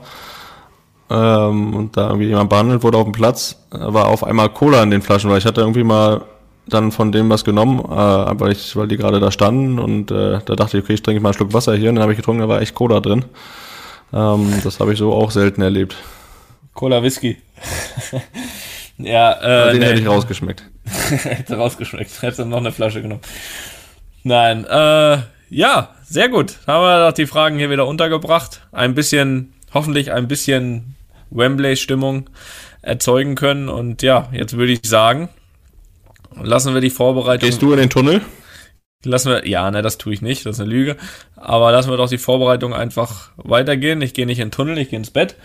ähm, 1.09 1.73
und 1.73 1.97
da 1.97 2.07
irgendwie 2.07 2.27
jemand 2.27 2.49
behandelt 2.49 2.83
wurde 2.83 2.97
auf 2.97 3.05
dem 3.05 3.13
Platz, 3.13 3.57
war 3.71 4.07
auf 4.07 4.23
einmal 4.23 4.49
Cola 4.49 4.83
in 4.83 4.91
den 4.91 5.01
Flaschen, 5.01 5.29
weil 5.29 5.39
ich 5.39 5.45
hatte 5.45 5.61
irgendwie 5.61 5.83
mal 5.83 6.21
dann 6.67 6.91
von 6.91 7.11
dem 7.11 7.29
was 7.29 7.43
genommen, 7.43 7.79
äh, 7.79 8.39
weil, 8.39 8.51
ich, 8.51 8.75
weil 8.75 8.87
die 8.87 8.97
gerade 8.97 9.19
da 9.19 9.31
standen 9.31 9.79
und 9.79 10.11
äh, 10.11 10.39
da 10.45 10.55
dachte 10.55 10.77
ich, 10.77 10.83
okay, 10.83 10.93
ich 10.93 11.01
trinke 11.01 11.21
mal 11.21 11.29
einen 11.29 11.33
Schluck 11.33 11.53
Wasser 11.53 11.75
hier 11.75 11.89
und 11.89 11.95
dann 11.95 12.03
habe 12.03 12.13
ich 12.13 12.17
getrunken, 12.17 12.41
da 12.41 12.47
war 12.47 12.61
echt 12.61 12.75
Cola 12.75 12.99
drin. 12.99 13.25
Ähm, 14.13 14.53
das 14.63 14.79
habe 14.79 14.93
ich 14.93 14.99
so 14.99 15.13
auch 15.13 15.31
selten 15.31 15.61
erlebt. 15.61 15.95
Cola 16.73 17.01
Whisky. 17.01 17.37
ja, 18.97 19.33
äh, 19.33 19.71
den 19.71 19.79
nee. 19.79 19.85
hätte 19.87 20.01
ich 20.01 20.07
rausgeschmeckt. 20.07 20.63
hätte 21.23 21.57
rausgeschmeckt. 21.57 22.21
Hätte 22.21 22.45
noch 22.45 22.57
eine 22.57 22.71
Flasche 22.71 23.01
genommen. 23.01 23.21
Nein, 24.23 24.65
äh, 24.65 25.17
ja, 25.49 25.95
sehr 26.03 26.29
gut. 26.29 26.57
Haben 26.67 26.83
wir 26.83 27.07
doch 27.07 27.13
die 27.13 27.27
Fragen 27.27 27.57
hier 27.57 27.69
wieder 27.69 27.87
untergebracht. 27.87 28.61
Ein 28.71 28.95
bisschen, 28.95 29.53
hoffentlich 29.73 30.11
ein 30.11 30.27
bisschen 30.27 30.95
Wembley-Stimmung 31.31 32.29
erzeugen 32.81 33.35
können. 33.35 33.69
Und 33.69 34.01
ja, 34.01 34.29
jetzt 34.31 34.57
würde 34.57 34.73
ich 34.73 34.81
sagen, 34.83 35.29
lassen 36.41 36.73
wir 36.73 36.81
die 36.81 36.89
Vorbereitung. 36.89 37.49
Gehst 37.49 37.61
du 37.61 37.71
in 37.71 37.79
den 37.79 37.89
Tunnel? 37.89 38.21
Lassen 39.05 39.31
wir, 39.31 39.47
ja, 39.47 39.71
ne, 39.71 39.81
das 39.81 39.97
tue 39.97 40.13
ich 40.13 40.21
nicht, 40.21 40.45
das 40.45 40.57
ist 40.57 40.61
eine 40.61 40.69
Lüge. 40.69 40.97
Aber 41.37 41.71
lassen 41.71 41.89
wir 41.89 41.97
doch 41.97 42.09
die 42.09 42.17
Vorbereitung 42.17 42.73
einfach 42.73 43.31
weitergehen. 43.37 44.01
Ich 44.01 44.13
gehe 44.13 44.25
nicht 44.25 44.39
in 44.39 44.47
den 44.47 44.51
Tunnel, 44.51 44.77
ich 44.77 44.89
gehe 44.89 44.99
ins 44.99 45.11
Bett. 45.11 45.35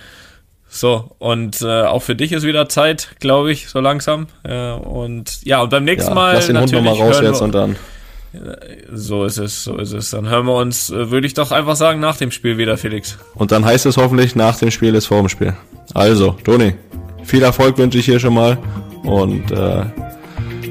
So, 0.69 1.15
und 1.19 1.63
äh, 1.63 1.83
auch 1.83 2.03
für 2.03 2.17
dich 2.17 2.33
ist 2.33 2.43
wieder 2.43 2.69
Zeit, 2.69 3.11
glaube 3.21 3.53
ich, 3.53 3.69
so 3.69 3.79
langsam. 3.79 4.27
Äh, 4.43 4.73
und 4.73 5.45
ja, 5.45 5.63
und 5.63 5.71
beim 5.71 5.85
nächsten 5.85 6.11
ja, 6.11 6.15
Mal. 6.15 6.35
Lass 6.35 6.49
den 6.49 6.59
Hund 6.59 6.73
nochmal 6.73 6.95
raus 6.95 7.21
jetzt 7.23 7.41
und 7.41 7.55
dann. 7.55 7.77
So 8.93 9.25
ist 9.25 9.39
es, 9.39 9.65
so 9.65 9.77
ist 9.77 9.93
es. 9.93 10.11
Dann 10.11 10.29
hören 10.29 10.47
wir 10.47 10.57
uns, 10.57 10.91
äh, 10.91 11.11
würde 11.11 11.27
ich 11.27 11.35
doch 11.35 11.53
einfach 11.53 11.77
sagen, 11.77 12.01
nach 12.01 12.17
dem 12.17 12.31
Spiel 12.31 12.59
wieder, 12.59 12.77
Felix. 12.77 13.19
Und 13.35 13.53
dann 13.53 13.65
heißt 13.65 13.87
es 13.87 13.97
hoffentlich, 13.97 14.35
nach 14.35 14.57
dem 14.59 14.71
Spiel 14.71 14.95
ist 14.95 15.07
vor 15.07 15.19
dem 15.19 15.29
Spiel. 15.29 15.55
Also, 15.95 16.33
Toni, 16.45 16.75
viel 17.25 17.43
Erfolg 17.43 17.79
wünsche 17.79 17.99
ich 17.99 18.05
hier 18.05 18.19
schon 18.19 18.35
mal 18.35 18.59
und 19.03 19.51
äh, 19.51 19.85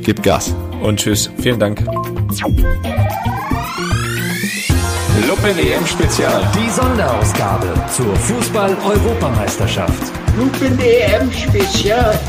gib 0.03 0.21
Gas. 0.23 0.53
Und 0.81 0.99
tschüss. 0.99 1.29
Vielen 1.39 1.59
Dank. 1.59 1.83
Lupen 5.27 5.57
EM 5.57 5.85
Spezial. 5.85 6.41
Die 6.55 6.69
Sonderausgabe 6.69 7.67
zur 7.95 8.15
Fußball-Europameisterschaft. 8.15 10.11
Lupen 10.37 10.79
EM 10.79 11.31
Spezial. 11.31 12.19